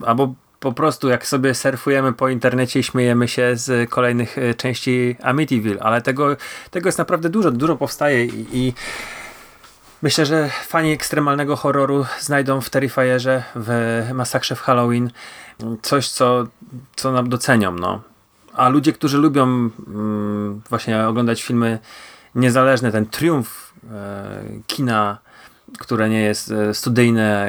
albo 0.05 0.34
po 0.60 0.71
prostu 0.71 1.10
jak 1.10 1.27
sobie 1.27 1.53
surfujemy 1.53 2.13
po 2.13 2.29
internecie 2.29 2.79
i 2.79 2.84
śmiejemy 2.84 3.27
się 3.27 3.51
z 3.55 3.89
kolejnych 3.89 4.38
e, 4.38 4.53
części 4.53 5.15
Amityville, 5.21 5.84
ale 5.84 6.01
tego, 6.01 6.36
tego 6.71 6.88
jest 6.88 6.97
naprawdę 6.97 7.29
dużo, 7.29 7.51
dużo 7.51 7.75
powstaje 7.75 8.25
i, 8.25 8.45
i 8.53 8.73
Myślę, 10.01 10.25
że 10.25 10.49
fani 10.49 10.91
ekstremalnego 10.91 11.55
horroru 11.55 12.05
znajdą 12.19 12.62
w 12.62 12.69
Terrifierze, 12.69 13.43
w 13.55 14.01
Masakrze 14.13 14.55
w 14.55 14.62
Halloween 14.62 15.12
coś, 15.81 16.10
co, 16.10 16.47
co 16.95 17.12
nam 17.12 17.29
docenią. 17.29 17.71
No. 17.71 18.01
A 18.56 18.70
ludzie, 18.70 18.94
którzy 18.94 19.18
lubią 19.18 19.44
mm, 19.44 20.62
właśnie 20.70 21.08
oglądać 21.08 21.44
filmy 21.44 21.80
niezależne, 22.36 22.91
ten 22.91 23.06
triumf 23.06 23.74
e, 23.91 24.44
kina, 24.68 25.18
które 25.80 26.10
nie 26.10 26.22
jest 26.22 26.52
e, 26.52 26.74
studyjne, 26.74 27.46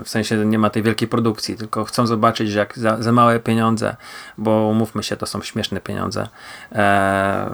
e, 0.00 0.04
w 0.04 0.08
sensie 0.08 0.46
nie 0.46 0.58
ma 0.58 0.70
tej 0.70 0.82
wielkiej 0.82 1.08
produkcji, 1.08 1.56
tylko 1.56 1.84
chcą 1.84 2.06
zobaczyć, 2.06 2.50
że 2.50 2.58
jak 2.58 2.78
za, 2.78 3.02
za 3.02 3.12
małe 3.12 3.40
pieniądze, 3.40 3.96
bo 4.38 4.50
umówmy 4.66 5.02
się, 5.02 5.16
to 5.16 5.26
są 5.26 5.42
śmieszne 5.42 5.80
pieniądze, 5.80 6.28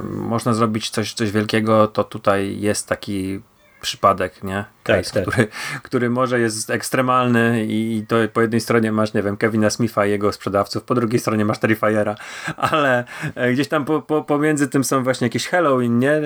można 0.05 0.55
zrobić 0.55 0.91
coś, 0.91 1.15
coś 1.15 1.31
wielkiego, 1.31 1.89
to 1.89 2.05
tutaj 2.05 2.61
jest 2.61 2.89
taki 2.89 3.41
przypadek, 3.83 4.43
nie? 4.43 4.65
tak, 4.85 5.11
tak. 5.11 5.23
Który, 5.23 5.49
który 5.83 6.11
może 6.11 6.41
jest 6.41 6.71
ekstremalny 6.71 7.67
i 7.69 8.05
to 8.09 8.17
po 8.33 8.41
jednej 8.41 8.61
stronie 8.61 8.93
masz, 8.93 9.15
nie 9.15 9.23
wiem, 9.23 9.37
Kevina 9.37 9.71
Smitha 9.71 10.07
i 10.07 10.11
jego 10.11 10.33
sprzedawców, 10.33 10.85
po 10.85 10.95
drugiej 10.95 11.21
stronie 11.21 11.45
masz 11.45 11.59
Terrifiera, 11.59 12.15
ale 12.57 13.05
e, 13.35 13.53
gdzieś 13.53 13.69
tam 13.69 13.85
po, 13.85 14.03
po, 14.03 14.23
pomiędzy 14.23 14.69
tym 14.69 14.85
są 14.85 15.05
właśnie 15.05 15.25
jakieś 15.27 15.49
Halloween, 15.49 15.99
nie? 15.99 16.13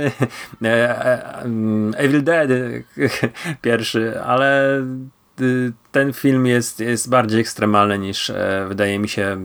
E, 0.65 1.07
e, 1.07 1.43
mm, 1.43 1.95
Evil 1.97 2.25
Dead 2.25 2.51
pierwszy, 3.63 4.21
ale 4.21 4.81
y, 5.41 5.73
ten 5.93 6.13
film 6.13 6.47
jest, 6.47 6.81
jest 6.81 7.09
bardziej 7.11 7.41
ekstremalny 7.41 7.99
niż 7.99 8.33
wydaje 8.69 8.99
mi 8.99 9.09
się 9.09 9.37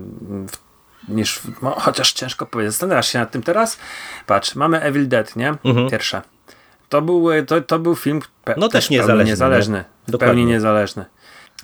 niż, 1.07 1.41
no, 1.61 1.71
chociaż 1.71 2.13
ciężko 2.13 2.45
powiedzieć. 2.45 2.73
Zastanawiasz 2.73 3.07
się 3.07 3.19
nad 3.19 3.31
tym 3.31 3.43
teraz? 3.43 3.79
Patrz, 4.27 4.55
mamy 4.55 4.81
Evil 4.81 5.07
Dead, 5.07 5.35
nie? 5.35 5.53
Mhm. 5.63 5.89
Pierwsze 5.89 6.21
to 6.91 7.01
był, 7.01 7.27
to, 7.47 7.61
to 7.61 7.79
był 7.79 7.95
film 7.95 8.19
pe- 8.45 8.53
no 8.57 8.69
też, 8.69 8.83
też 8.83 8.89
niezależny. 8.89 9.31
niezależny 9.31 9.83
w 10.07 10.17
pełni 10.17 10.45
niezależny. 10.45 11.05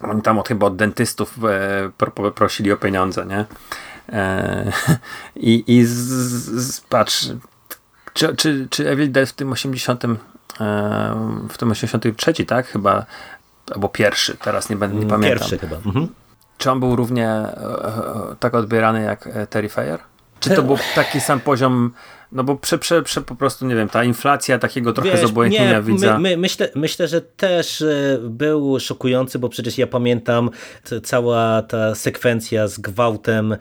Oni 0.02 0.22
tam 0.22 0.40
od, 0.40 0.48
chyba 0.48 0.68
od 0.68 0.76
dentystów 0.76 1.38
e, 1.44 1.92
pro, 1.98 2.32
prosili 2.32 2.72
o 2.72 2.78
pieniądze, 2.78 3.26
nie? 3.26 3.46
E, 4.10 4.72
I 5.36 5.64
i 5.68 5.86
z, 5.86 5.96
z, 5.96 6.82
patrz, 6.82 7.30
czy, 8.14 8.36
czy, 8.36 8.68
czy 8.70 8.90
Evil 8.90 9.12
Dead 9.12 9.30
w 9.30 9.34
tym 9.34 9.52
80 9.52 10.06
e, 10.06 10.16
w 11.50 11.58
tym 11.58 11.72
83, 11.72 12.46
tak? 12.46 12.68
Chyba, 12.68 13.06
albo 13.76 13.90
pierwszy, 13.90 14.38
teraz 14.38 14.70
nie 14.70 14.76
będę, 14.76 14.96
nie 14.96 15.02
mm, 15.06 15.10
pamiętam. 15.10 15.40
Pierwszy 15.40 15.58
chyba. 15.58 15.76
Mhm. 15.76 16.08
Czy 16.58 16.72
on 16.72 16.80
był 16.80 16.96
równie 16.96 17.30
e, 17.30 17.56
e, 18.32 18.36
tak 18.40 18.56
odbierany 18.56 19.04
jak 19.04 19.28
e, 19.28 19.48
Terrifier? 19.48 20.00
Czy 20.40 20.50
to 20.50 20.64
był 20.64 20.78
taki 20.96 21.22
sam 21.22 21.40
poziom 21.40 21.94
no 22.32 22.44
bo 22.44 22.56
prze, 22.56 22.78
prze, 22.78 23.02
prze, 23.02 23.22
po 23.22 23.36
prostu, 23.36 23.66
nie 23.66 23.76
wiem, 23.76 23.90
ta 23.90 24.04
inflacja 24.04 24.60
takiego 24.60 24.94
trochę 24.94 25.12
Wiesz, 25.12 25.22
zobojętnienia 25.22 25.82
widza. 25.82 26.20
My, 26.20 26.30
my, 26.30 26.38
myślę, 26.38 26.70
myślę, 26.76 27.08
że 27.08 27.22
też 27.22 27.82
e, 27.82 28.20
był 28.22 28.80
szokujący, 28.80 29.40
bo 29.40 29.50
przecież 29.50 29.78
ja 29.78 29.88
pamiętam 29.88 30.50
cała 31.04 31.62
ta 31.62 31.96
sekwencja 31.96 32.68
z 32.68 32.80
gwałtem, 32.80 33.58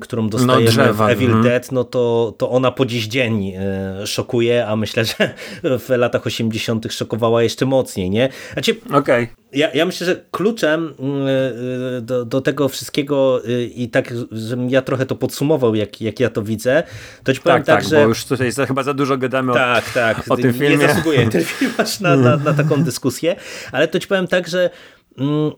którą 0.00 0.28
dostajemy 0.28 0.64
no, 0.64 0.70
drzewa, 0.70 1.06
w 1.06 1.10
Evil 1.10 1.30
mm. 1.30 1.42
Dead, 1.42 1.72
no 1.72 1.84
to, 1.84 2.34
to 2.38 2.50
ona 2.50 2.70
po 2.70 2.86
dziś 2.86 3.06
dzień 3.06 3.52
e, 3.56 4.06
szokuje, 4.06 4.66
a 4.66 4.76
myślę, 4.76 5.04
że 5.04 5.34
w 5.78 5.88
latach 5.88 6.26
80. 6.26 6.86
szokowała 6.90 7.42
jeszcze 7.42 7.66
mocniej, 7.66 8.10
nie? 8.10 8.28
Znaczy. 8.52 8.76
Okay 8.92 9.28
ja, 9.56 9.70
ja 9.74 9.86
myślę, 9.86 10.06
że 10.06 10.24
kluczem 10.30 10.94
y, 11.98 12.00
do, 12.00 12.24
do 12.24 12.40
tego 12.40 12.68
wszystkiego 12.68 13.42
i 13.74 13.88
tak, 13.88 14.14
żebym 14.32 14.70
ja 14.70 14.82
trochę 14.82 15.06
to 15.06 15.16
podsumował, 15.16 15.74
jak, 15.74 16.00
jak 16.00 16.20
ja 16.20 16.30
to 16.30 16.42
widzę, 16.42 16.82
to 17.24 17.32
ci 17.32 17.40
powiem 17.40 17.58
tak, 17.58 17.66
tak, 17.66 17.76
tak 17.76 17.90
że... 17.90 17.95
bo 18.02 18.08
już 18.08 18.24
tutaj 18.24 18.52
chyba 18.66 18.82
za 18.82 18.94
dużo 18.94 19.16
gadamy 19.16 19.52
tak, 19.52 19.88
o, 19.88 19.94
tak, 19.94 20.30
o 20.30 20.36
tym 20.36 20.52
filmie. 20.52 20.76
Nie 20.76 20.88
zasługuje 20.88 21.28
ten 21.30 21.44
film 21.58 21.72
aż 21.78 22.00
na, 22.00 22.16
na, 22.16 22.36
na 22.36 22.54
taką 22.54 22.84
dyskusję, 22.84 23.36
ale 23.72 23.88
to 23.88 23.98
ci 23.98 24.08
powiem 24.08 24.26
tak, 24.26 24.48
że 24.48 24.70
mm, 25.18 25.52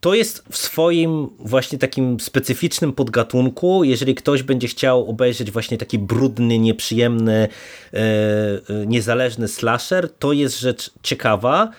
to 0.00 0.14
jest 0.14 0.44
w 0.50 0.56
swoim 0.56 1.28
właśnie 1.38 1.78
takim 1.78 2.20
specyficznym 2.20 2.92
podgatunku. 2.92 3.84
Jeżeli 3.84 4.14
ktoś 4.14 4.42
będzie 4.42 4.68
chciał 4.68 5.10
obejrzeć 5.10 5.50
właśnie 5.50 5.78
taki 5.78 5.98
brudny, 5.98 6.58
nieprzyjemny, 6.58 7.48
e, 7.92 7.98
e 7.98 8.86
niezależny 8.86 9.48
slasher, 9.48 10.08
to 10.18 10.32
jest 10.32 10.60
rzecz 10.60 10.90
ciekawa. 11.02 11.70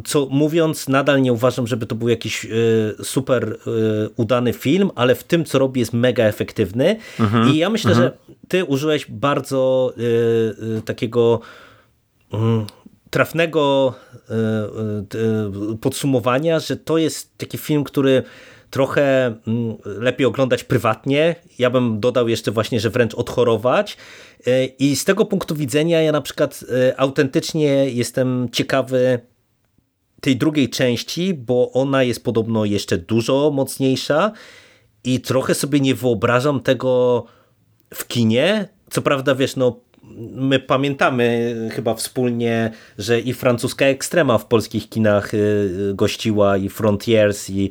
E, 0.00 0.02
co 0.04 0.26
mówiąc, 0.30 0.88
nadal 0.88 1.22
nie 1.22 1.32
uważam, 1.32 1.66
żeby 1.66 1.86
to 1.86 1.94
był 1.94 2.08
jakiś 2.08 2.44
e, 2.44 2.48
super 3.04 3.56
e, 3.66 4.08
udany 4.16 4.52
film, 4.52 4.90
ale 4.94 5.14
w 5.14 5.24
tym, 5.24 5.44
co 5.44 5.58
robi, 5.58 5.80
jest 5.80 5.92
mega 5.92 6.24
efektywny. 6.24 6.96
Mhm. 7.20 7.54
I 7.54 7.56
ja 7.56 7.70
myślę, 7.70 7.90
mhm. 7.90 8.08
że 8.08 8.34
ty 8.48 8.64
użyłeś 8.64 9.06
bardzo 9.08 9.94
takiego 10.84 11.40
mm, 12.32 12.66
trafnego 13.10 13.94
podsumowania, 15.80 16.58
że 16.58 16.76
to 16.76 16.98
jest 16.98 17.38
taki 17.38 17.58
film, 17.58 17.84
który 17.84 18.22
trochę 18.70 19.34
mm, 19.46 19.76
lepiej 19.84 20.26
oglądać 20.26 20.64
prywatnie. 20.64 21.34
Ja 21.58 21.70
bym 21.70 22.00
dodał 22.00 22.28
jeszcze 22.28 22.50
właśnie, 22.50 22.80
że 22.80 22.90
wręcz 22.90 23.14
odchorować. 23.14 23.96
E, 24.46 24.64
I 24.64 24.96
z 24.96 25.04
tego 25.04 25.24
punktu 25.24 25.54
widzenia 25.54 26.02
ja 26.02 26.12
na 26.12 26.20
przykład 26.20 26.64
e, 26.88 27.00
autentycznie 27.00 27.90
jestem 27.90 28.48
ciekawy 28.52 29.20
tej 30.20 30.36
drugiej 30.36 30.68
części, 30.70 31.34
bo 31.34 31.72
ona 31.72 32.02
jest 32.02 32.24
podobno 32.24 32.64
jeszcze 32.64 32.98
dużo 32.98 33.50
mocniejsza 33.54 34.32
i 35.04 35.20
trochę 35.20 35.54
sobie 35.54 35.80
nie 35.80 35.94
wyobrażam 35.94 36.60
tego 36.60 37.24
w 37.94 38.06
kinie. 38.06 38.68
Co 38.90 39.02
prawda, 39.02 39.34
wiesz, 39.34 39.56
no 39.56 39.80
my 40.34 40.60
pamiętamy 40.60 41.54
chyba 41.74 41.94
wspólnie, 41.94 42.70
że 42.98 43.20
i 43.20 43.32
francuska 43.34 43.84
ekstrema 43.84 44.38
w 44.38 44.46
polskich 44.46 44.88
kinach 44.88 45.34
y, 45.34 45.92
gościła 45.94 46.56
i 46.56 46.68
Frontiers 46.68 47.50
i, 47.50 47.70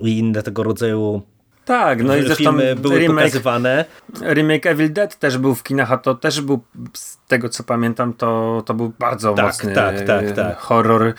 i 0.00 0.18
inne 0.18 0.42
tego 0.42 0.62
rodzaju 0.62 1.22
Tak, 1.64 2.02
no 2.02 2.16
i 2.16 2.22
zresztą 2.22 2.44
filmy 2.44 2.76
były 2.76 2.98
remake, 2.98 3.16
pokazywane. 3.16 3.84
remake 4.22 4.66
Evil 4.66 4.92
Dead 4.92 5.18
też 5.18 5.38
był 5.38 5.54
w 5.54 5.62
kinach, 5.62 5.92
a 5.92 5.98
to 5.98 6.14
też 6.14 6.40
był, 6.40 6.60
z 6.92 7.18
tego 7.28 7.48
co 7.48 7.64
pamiętam, 7.64 8.14
to, 8.14 8.62
to 8.66 8.74
był 8.74 8.92
bardzo 8.98 9.34
Tak, 9.34 9.46
mocny 9.46 9.74
tak, 9.74 10.00
tak, 10.06 10.32
tak. 10.32 10.58
horror 10.58 11.14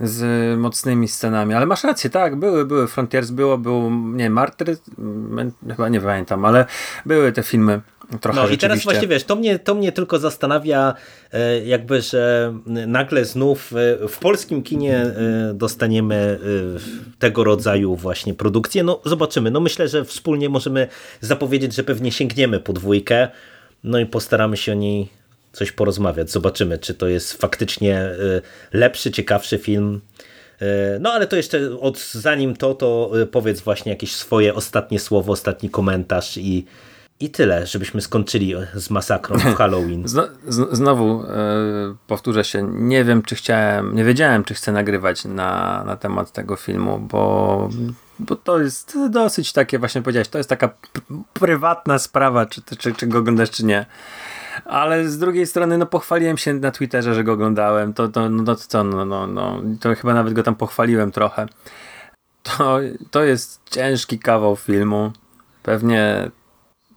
z 0.00 0.58
mocnymi 0.58 1.08
scenami. 1.08 1.54
Ale 1.54 1.66
masz 1.66 1.84
rację, 1.84 2.10
tak, 2.10 2.36
były, 2.36 2.64
były. 2.64 2.88
Frontiers 2.88 3.30
było, 3.30 3.58
był, 3.58 3.90
nie, 3.90 4.30
Martyr, 4.30 4.76
mm, 4.98 5.52
chyba 5.68 5.88
nie 5.88 6.00
pamiętam, 6.00 6.44
ale 6.44 6.66
były 7.06 7.32
te 7.32 7.42
filmy 7.42 7.80
trochę 8.20 8.40
No 8.40 8.48
i 8.48 8.58
teraz 8.58 8.84
właśnie 8.84 9.08
wiesz, 9.08 9.24
to 9.24 9.36
mnie, 9.36 9.58
to 9.58 9.74
mnie 9.74 9.92
tylko 9.92 10.18
zastanawia 10.18 10.94
e, 11.32 11.64
jakby, 11.64 12.02
że 12.02 12.54
nagle 12.66 13.24
znów 13.24 13.72
e, 13.72 14.08
w 14.08 14.18
polskim 14.18 14.62
kinie 14.62 14.96
e, 14.96 15.14
dostaniemy 15.54 16.38
tego 17.18 17.44
rodzaju 17.44 17.96
właśnie 17.96 18.34
produkcję. 18.34 18.84
No 18.84 19.00
zobaczymy. 19.04 19.50
No 19.50 19.60
myślę, 19.60 19.88
że 19.88 20.04
wspólnie 20.04 20.48
możemy 20.48 20.88
zapowiedzieć, 21.20 21.74
że 21.74 21.84
pewnie 21.84 22.12
sięgniemy 22.12 22.60
po 22.60 22.72
dwójkę, 22.72 23.28
no 23.84 23.98
i 23.98 24.06
postaramy 24.06 24.56
się 24.56 24.72
o 24.72 24.74
niej 24.74 25.17
coś 25.52 25.72
porozmawiać. 25.72 26.30
Zobaczymy, 26.30 26.78
czy 26.78 26.94
to 26.94 27.08
jest 27.08 27.32
faktycznie 27.32 27.96
e, 28.00 28.16
lepszy, 28.72 29.10
ciekawszy 29.10 29.58
film. 29.58 30.00
E, 30.60 30.98
No 31.00 31.12
ale 31.12 31.26
to 31.26 31.36
jeszcze 31.36 31.80
od, 31.80 31.98
zanim 31.98 32.56
to, 32.56 32.74
to 32.74 33.10
e, 33.22 33.26
powiedz 33.26 33.60
właśnie 33.60 33.92
jakieś 33.92 34.16
swoje 34.16 34.54
ostatnie 34.54 35.00
słowo, 35.00 35.32
ostatni 35.32 35.70
komentarz 35.70 36.36
i, 36.36 36.66
i 37.20 37.30
tyle, 37.30 37.66
żebyśmy 37.66 38.00
skończyli 38.00 38.54
z 38.74 38.90
masakrą 38.90 39.38
w 39.38 39.54
Halloween. 39.58 40.04
Znowu 40.72 41.24
powtórzę 42.06 42.44
się, 42.44 42.68
nie 42.72 43.04
wiem 43.04 43.22
czy 43.22 43.34
chciałem, 43.34 43.94
nie 43.94 44.04
wiedziałem 44.04 44.44
czy 44.44 44.54
chcę 44.54 44.72
nagrywać 44.72 45.24
na, 45.24 45.84
na 45.86 45.96
temat 45.96 46.32
tego 46.32 46.56
filmu, 46.56 46.98
bo, 46.98 47.68
bo 48.18 48.36
to 48.36 48.60
jest 48.60 48.98
dosyć 49.10 49.52
takie, 49.52 49.78
właśnie 49.78 50.02
powiedziałeś, 50.02 50.28
to 50.28 50.38
jest 50.38 50.50
taka 50.50 50.74
prywatna 51.32 51.98
sprawa, 51.98 52.46
czy, 52.46 52.62
czy, 52.78 52.92
czy 52.94 53.06
go 53.06 53.18
oglądasz 53.18 53.50
czy 53.50 53.64
nie. 53.64 53.86
Ale 54.64 55.08
z 55.08 55.18
drugiej 55.18 55.46
strony, 55.46 55.78
no 55.78 55.86
pochwaliłem 55.86 56.38
się 56.38 56.54
na 56.54 56.70
Twitterze, 56.70 57.14
że 57.14 57.24
go 57.24 57.32
oglądałem, 57.32 57.94
to, 57.94 58.08
to, 58.08 58.28
no, 58.30 58.44
to 58.44 58.56
co, 58.56 58.84
no, 58.84 59.04
no, 59.04 59.26
no, 59.26 59.62
to 59.80 59.94
chyba 59.94 60.14
nawet 60.14 60.34
go 60.34 60.42
tam 60.42 60.54
pochwaliłem 60.54 61.12
trochę. 61.12 61.46
To, 62.42 62.78
to 63.10 63.24
jest 63.24 63.60
ciężki 63.70 64.18
kawał 64.18 64.56
filmu. 64.56 65.12
Pewnie 65.62 66.30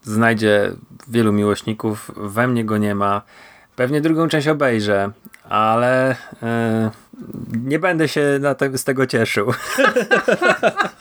znajdzie 0.03 0.71
wielu 1.07 1.33
miłośników. 1.33 2.11
We 2.17 2.47
mnie 2.47 2.65
go 2.65 2.77
nie 2.77 2.95
ma. 2.95 3.21
Pewnie 3.75 4.01
drugą 4.01 4.27
część 4.27 4.47
obejrzę, 4.47 5.11
ale 5.49 6.15
e, 6.43 6.91
nie 7.63 7.79
będę 7.79 8.07
się 8.07 8.39
te, 8.57 8.77
z 8.77 8.83
tego 8.83 9.07
cieszył. 9.07 9.53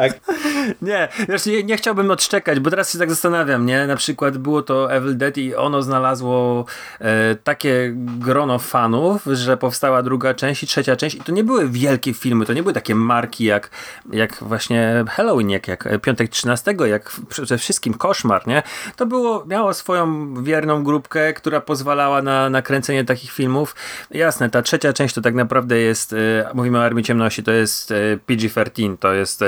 tak. 0.00 0.20
Nie, 0.82 1.08
wiesz, 1.28 1.46
nie, 1.46 1.62
nie 1.62 1.76
chciałbym 1.76 2.10
odszczekać, 2.10 2.60
bo 2.60 2.70
teraz 2.70 2.92
się 2.92 2.98
tak 2.98 3.10
zastanawiam, 3.10 3.66
nie? 3.66 3.86
Na 3.86 3.96
przykład 3.96 4.38
było 4.38 4.62
to 4.62 4.92
Evil 4.92 5.16
Dead 5.16 5.38
i 5.38 5.54
ono 5.54 5.82
znalazło 5.82 6.64
e, 7.00 7.34
takie 7.34 7.92
grono 7.94 8.58
fanów, 8.58 9.24
że 9.32 9.56
powstała 9.56 10.02
druga 10.02 10.34
część 10.34 10.62
i 10.62 10.66
trzecia 10.66 10.96
część 10.96 11.16
i 11.16 11.20
to 11.20 11.32
nie 11.32 11.44
były 11.44 11.68
wielkie 11.68 12.14
filmy, 12.14 12.46
to 12.46 12.52
nie 12.52 12.62
były 12.62 12.74
takie 12.74 12.94
marki 12.94 13.44
jak, 13.44 13.70
jak 14.12 14.36
właśnie 14.40 15.04
Halloween, 15.08 15.50
jak, 15.50 15.68
jak 15.68 15.88
Piątek 16.02 16.30
13, 16.30 16.74
jak 16.86 17.12
przede 17.28 17.58
wszystkim 17.58 17.94
Koszmar, 17.94 18.46
nie? 18.46 18.62
To 18.96 19.06
było, 19.06 19.44
miało 19.46 19.74
swoją 19.74 20.34
wierną 20.42 20.84
grupkę, 20.84 21.32
która 21.32 21.60
pozwalała 21.60 22.22
na 22.22 22.50
nakręcenie 22.50 23.04
takich 23.04 23.32
filmów. 23.32 23.74
Jasne, 24.10 24.50
ta 24.50 24.62
trzecia 24.62 24.92
część 24.92 25.14
to 25.14 25.20
tak 25.20 25.34
naprawdę 25.34 25.78
jest, 25.78 26.12
e, 26.12 26.16
mówimy 26.54 26.78
o 26.78 26.84
Armii 26.84 27.04
Ciemności, 27.04 27.42
to 27.42 27.52
jest 27.52 27.92
e, 27.92 27.94
PG-13, 28.26 28.96
to 28.98 29.12
jest, 29.12 29.42
e, 29.42 29.46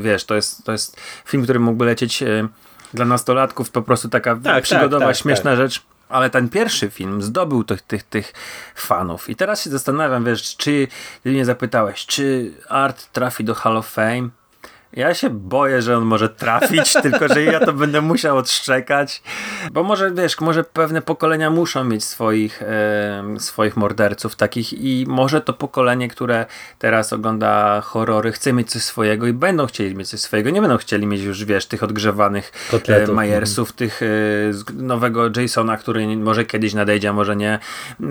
wiesz, 0.00 0.24
to 0.24 0.34
jest, 0.34 0.64
to 0.64 0.72
jest 0.72 1.00
film, 1.26 1.42
który 1.42 1.60
mógłby 1.60 1.84
lecieć 1.84 2.22
e, 2.22 2.48
dla 2.94 3.04
nastolatków, 3.04 3.70
po 3.70 3.82
prostu 3.82 4.08
taka 4.08 4.36
tak, 4.36 4.64
przygodowa, 4.64 5.06
tak, 5.06 5.16
śmieszna 5.16 5.56
rzecz. 5.56 5.82
Ale 6.08 6.30
ten 6.30 6.48
pierwszy 6.48 6.90
film 6.90 7.22
zdobył 7.22 7.64
tych, 7.64 7.82
tych, 7.82 8.02
tych 8.02 8.32
fanów. 8.74 9.30
I 9.30 9.36
teraz 9.36 9.64
się 9.64 9.70
zastanawiam, 9.70 10.24
wiesz, 10.24 10.56
czy 10.56 10.88
ty 11.22 11.30
mnie 11.30 11.44
zapytałeś, 11.44 12.06
czy 12.06 12.52
Art 12.68 13.12
trafi 13.12 13.44
do 13.44 13.54
Hall 13.54 13.76
of 13.76 13.88
Fame? 13.88 14.28
Ja 14.96 15.14
się 15.14 15.30
boję, 15.30 15.82
że 15.82 15.96
on 15.96 16.04
może 16.04 16.28
trafić, 16.28 16.92
tylko 17.02 17.28
że 17.28 17.42
ja 17.42 17.60
to 17.60 17.72
będę 17.72 18.00
musiał 18.00 18.36
odszczekać. 18.36 19.22
Bo 19.72 19.82
może, 19.82 20.12
wiesz, 20.12 20.40
może 20.40 20.64
pewne 20.64 21.02
pokolenia 21.02 21.50
muszą 21.50 21.84
mieć 21.84 22.04
swoich, 22.04 22.62
e, 22.62 23.24
swoich 23.38 23.76
morderców 23.76 24.36
takich 24.36 24.72
i 24.72 25.04
może 25.08 25.40
to 25.40 25.52
pokolenie, 25.52 26.08
które 26.08 26.46
teraz 26.78 27.12
ogląda 27.12 27.80
horrory, 27.80 28.32
chce 28.32 28.52
mieć 28.52 28.70
coś 28.70 28.82
swojego 28.82 29.26
i 29.26 29.32
będą 29.32 29.66
chcieli 29.66 29.94
mieć 29.94 30.08
coś 30.08 30.20
swojego. 30.20 30.50
Nie 30.50 30.60
będą 30.60 30.76
chcieli 30.76 31.06
mieć 31.06 31.22
już, 31.22 31.44
wiesz, 31.44 31.66
tych 31.66 31.82
odgrzewanych 31.82 32.52
e. 32.88 33.12
Majersów, 33.12 33.72
tych 33.72 34.00
e, 34.02 34.06
nowego 34.74 35.30
Jasona, 35.36 35.76
który 35.76 36.16
może 36.16 36.44
kiedyś 36.44 36.74
nadejdzie, 36.74 37.08
a 37.08 37.12
może 37.12 37.36
nie. 37.36 37.58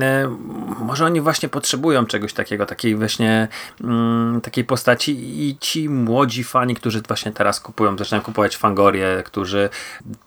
E, 0.01 0.37
może 0.79 1.05
oni 1.05 1.21
właśnie 1.21 1.49
potrzebują 1.49 2.05
czegoś 2.05 2.33
takiego, 2.33 2.65
takiej 2.65 2.95
właśnie 2.95 3.47
mm, 3.83 4.41
takiej 4.41 4.65
postaci 4.65 5.11
i 5.47 5.57
ci 5.59 5.89
młodzi 5.89 6.43
fani, 6.43 6.72
którzy 6.75 7.01
właśnie 7.01 7.31
teraz 7.31 7.59
kupują, 7.59 7.97
zaczynają 7.97 8.23
kupować 8.23 8.57
Fangorie, 8.57 9.23
którzy 9.25 9.69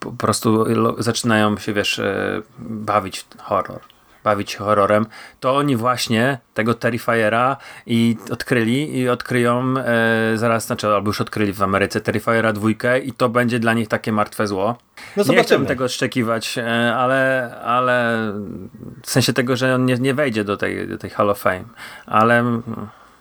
po 0.00 0.12
prostu 0.12 0.64
zaczynają 0.98 1.56
się, 1.58 1.72
wiesz, 1.72 1.98
e, 1.98 2.42
bawić 2.58 3.26
horror 3.38 3.80
bawić 4.26 4.50
się 4.50 4.58
horrorem, 4.58 5.06
to 5.40 5.56
oni 5.56 5.76
właśnie 5.76 6.38
tego 6.54 6.74
Terrifiera 6.74 7.56
i 7.86 8.16
odkryli 8.30 8.98
i 8.98 9.08
odkryją 9.08 9.74
e, 9.78 10.38
zaraz, 10.38 10.66
znaczy 10.66 10.86
albo 10.86 11.08
już 11.08 11.20
odkryli 11.20 11.52
w 11.52 11.62
Ameryce 11.62 12.00
Terrifiera 12.00 12.52
dwójkę 12.52 12.98
i 12.98 13.12
to 13.12 13.28
będzie 13.28 13.58
dla 13.58 13.72
nich 13.72 13.88
takie 13.88 14.12
martwe 14.12 14.46
zło. 14.46 14.78
No 15.16 15.24
nie 15.28 15.42
chciałbym 15.42 15.66
tego 15.66 15.84
odszczekiwać, 15.84 16.58
e, 16.58 16.94
ale, 16.96 17.54
ale 17.64 18.16
w 19.02 19.10
sensie 19.10 19.32
tego, 19.32 19.56
że 19.56 19.74
on 19.74 19.84
nie, 19.84 19.94
nie 19.94 20.14
wejdzie 20.14 20.44
do 20.44 20.56
tej, 20.56 20.88
do 20.88 20.98
tej 20.98 21.10
Hall 21.10 21.30
of 21.30 21.38
Fame, 21.38 21.64
ale, 22.06 22.60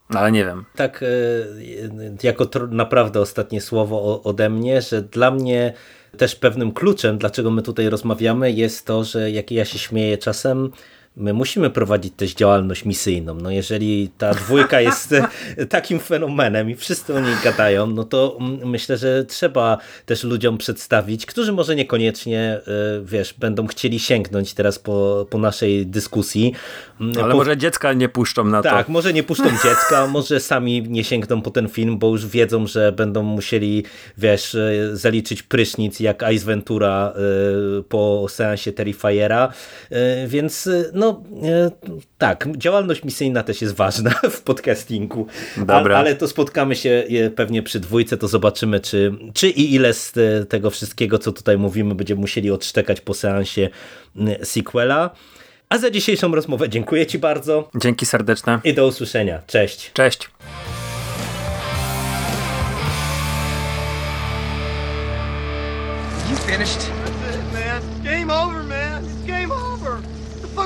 ale 0.10 0.32
nie 0.32 0.46
wiem. 0.46 0.66
Tak, 0.76 1.04
e, 1.04 1.08
jako 2.24 2.50
naprawdę 2.70 3.20
ostatnie 3.20 3.62
słowo 3.62 4.24
ode 4.24 4.50
mnie, 4.50 4.82
że 4.82 5.02
dla 5.02 5.32
mnie 5.32 5.74
też 6.18 6.36
pewnym 6.36 6.72
kluczem, 6.72 7.18
dlaczego 7.18 7.52
my 7.52 7.62
tutaj 7.62 7.90
rozmawiamy, 7.90 8.52
jest 8.52 8.86
to, 8.86 9.04
że 9.04 9.32
jak 9.32 9.52
ja 9.52 9.66
się 9.66 9.80
śmieję 9.80 10.18
czasem, 10.18 10.72
my 11.18 11.34
musimy 11.34 11.70
prowadzić 11.70 12.14
też 12.18 12.34
działalność 12.34 12.86
misyjną. 12.86 13.36
No 13.36 13.52
jeżeli 13.52 14.10
ta 14.18 14.34
dwójka 14.34 14.82
jest 14.82 15.16
takim 15.70 16.00
fenomenem 16.00 16.70
i 16.70 16.76
wszyscy 16.76 17.16
o 17.16 17.20
niej 17.20 17.36
gadają, 17.44 17.88
no 17.88 18.04
to 18.04 18.38
mm, 18.40 18.70
myślę, 18.70 18.98
że 18.98 19.26
trzeba 19.26 19.78
też 20.06 20.24
ludziom 20.24 20.58
przedstawić, 20.58 21.26
którzy 21.26 21.54
może 21.54 21.76
niekoniecznie, 21.76 22.40
e, 22.40 22.62
wiesz, 23.06 23.34
będą 23.34 23.68
chcieli 23.68 24.00
sięgnąć 24.00 24.54
teraz 24.54 24.80
po, 24.80 25.28
po 25.30 25.38
naszej 25.38 25.88
dyskusji. 25.88 26.54
Mm, 27.02 27.18
Ale 27.18 27.32
po- 27.32 27.38
może 27.38 27.58
dziecka 27.58 27.94
nie 27.94 28.10
puszczą 28.10 28.44
na 28.44 28.64
to. 28.64 28.70
tak, 28.70 28.90
może 28.90 29.14
nie 29.14 29.24
puszczą 29.24 29.50
dziecka, 29.64 30.08
może 30.08 30.40
sami 30.40 30.82
nie 30.82 31.04
sięgną 31.04 31.42
po 31.42 31.52
ten 31.52 31.70
film, 31.70 31.98
bo 31.98 32.08
już 32.08 32.28
wiedzą, 32.28 32.68
że 32.68 32.92
będą 32.92 33.24
musieli, 33.24 33.84
wiesz, 34.18 34.56
e, 34.56 34.96
zaliczyć 34.98 35.44
prysznic 35.44 36.00
jak 36.00 36.24
Ice 36.34 36.46
Ventura 36.46 37.14
e, 37.16 37.84
po 37.84 38.26
seansie 38.30 38.72
Terrifiera, 38.72 39.54
więc 40.28 40.68
e, 40.68 40.86
no 41.06 41.22
e, 41.48 41.72
tak, 42.18 42.48
działalność 42.58 43.04
misyjna 43.04 43.44
też 43.44 43.62
jest 43.62 43.76
ważna 43.76 44.10
w 44.32 44.42
podcastingu, 44.42 45.28
Dobra. 45.58 45.98
Ale 45.98 46.16
to 46.16 46.28
spotkamy 46.28 46.76
się 46.76 47.04
e, 47.10 47.30
pewnie 47.30 47.64
przy 47.64 47.80
dwójce, 47.80 48.18
to 48.18 48.28
zobaczymy, 48.28 48.80
czy, 48.80 49.12
czy 49.34 49.50
i 49.50 49.74
ile 49.74 49.94
z 49.94 50.14
e, 50.18 50.46
tego 50.46 50.70
wszystkiego, 50.70 51.20
co 51.20 51.32
tutaj 51.32 51.58
mówimy, 51.58 51.96
będziemy 51.96 52.22
musieli 52.22 52.52
odszczekać 52.52 53.02
po 53.02 53.14
seansie 53.14 53.70
sequela. 54.44 55.10
A 55.70 55.78
za 55.78 55.90
dzisiejszą 55.90 56.36
rozmowę 56.36 56.70
dziękuję 56.70 57.06
Ci 57.06 57.20
bardzo. 57.20 57.70
Dzięki 57.76 58.06
serdeczne. 58.06 58.60
I 58.64 58.74
do 58.74 58.88
usłyszenia. 58.88 59.42
Cześć. 59.48 59.92
Cześć. 59.94 60.30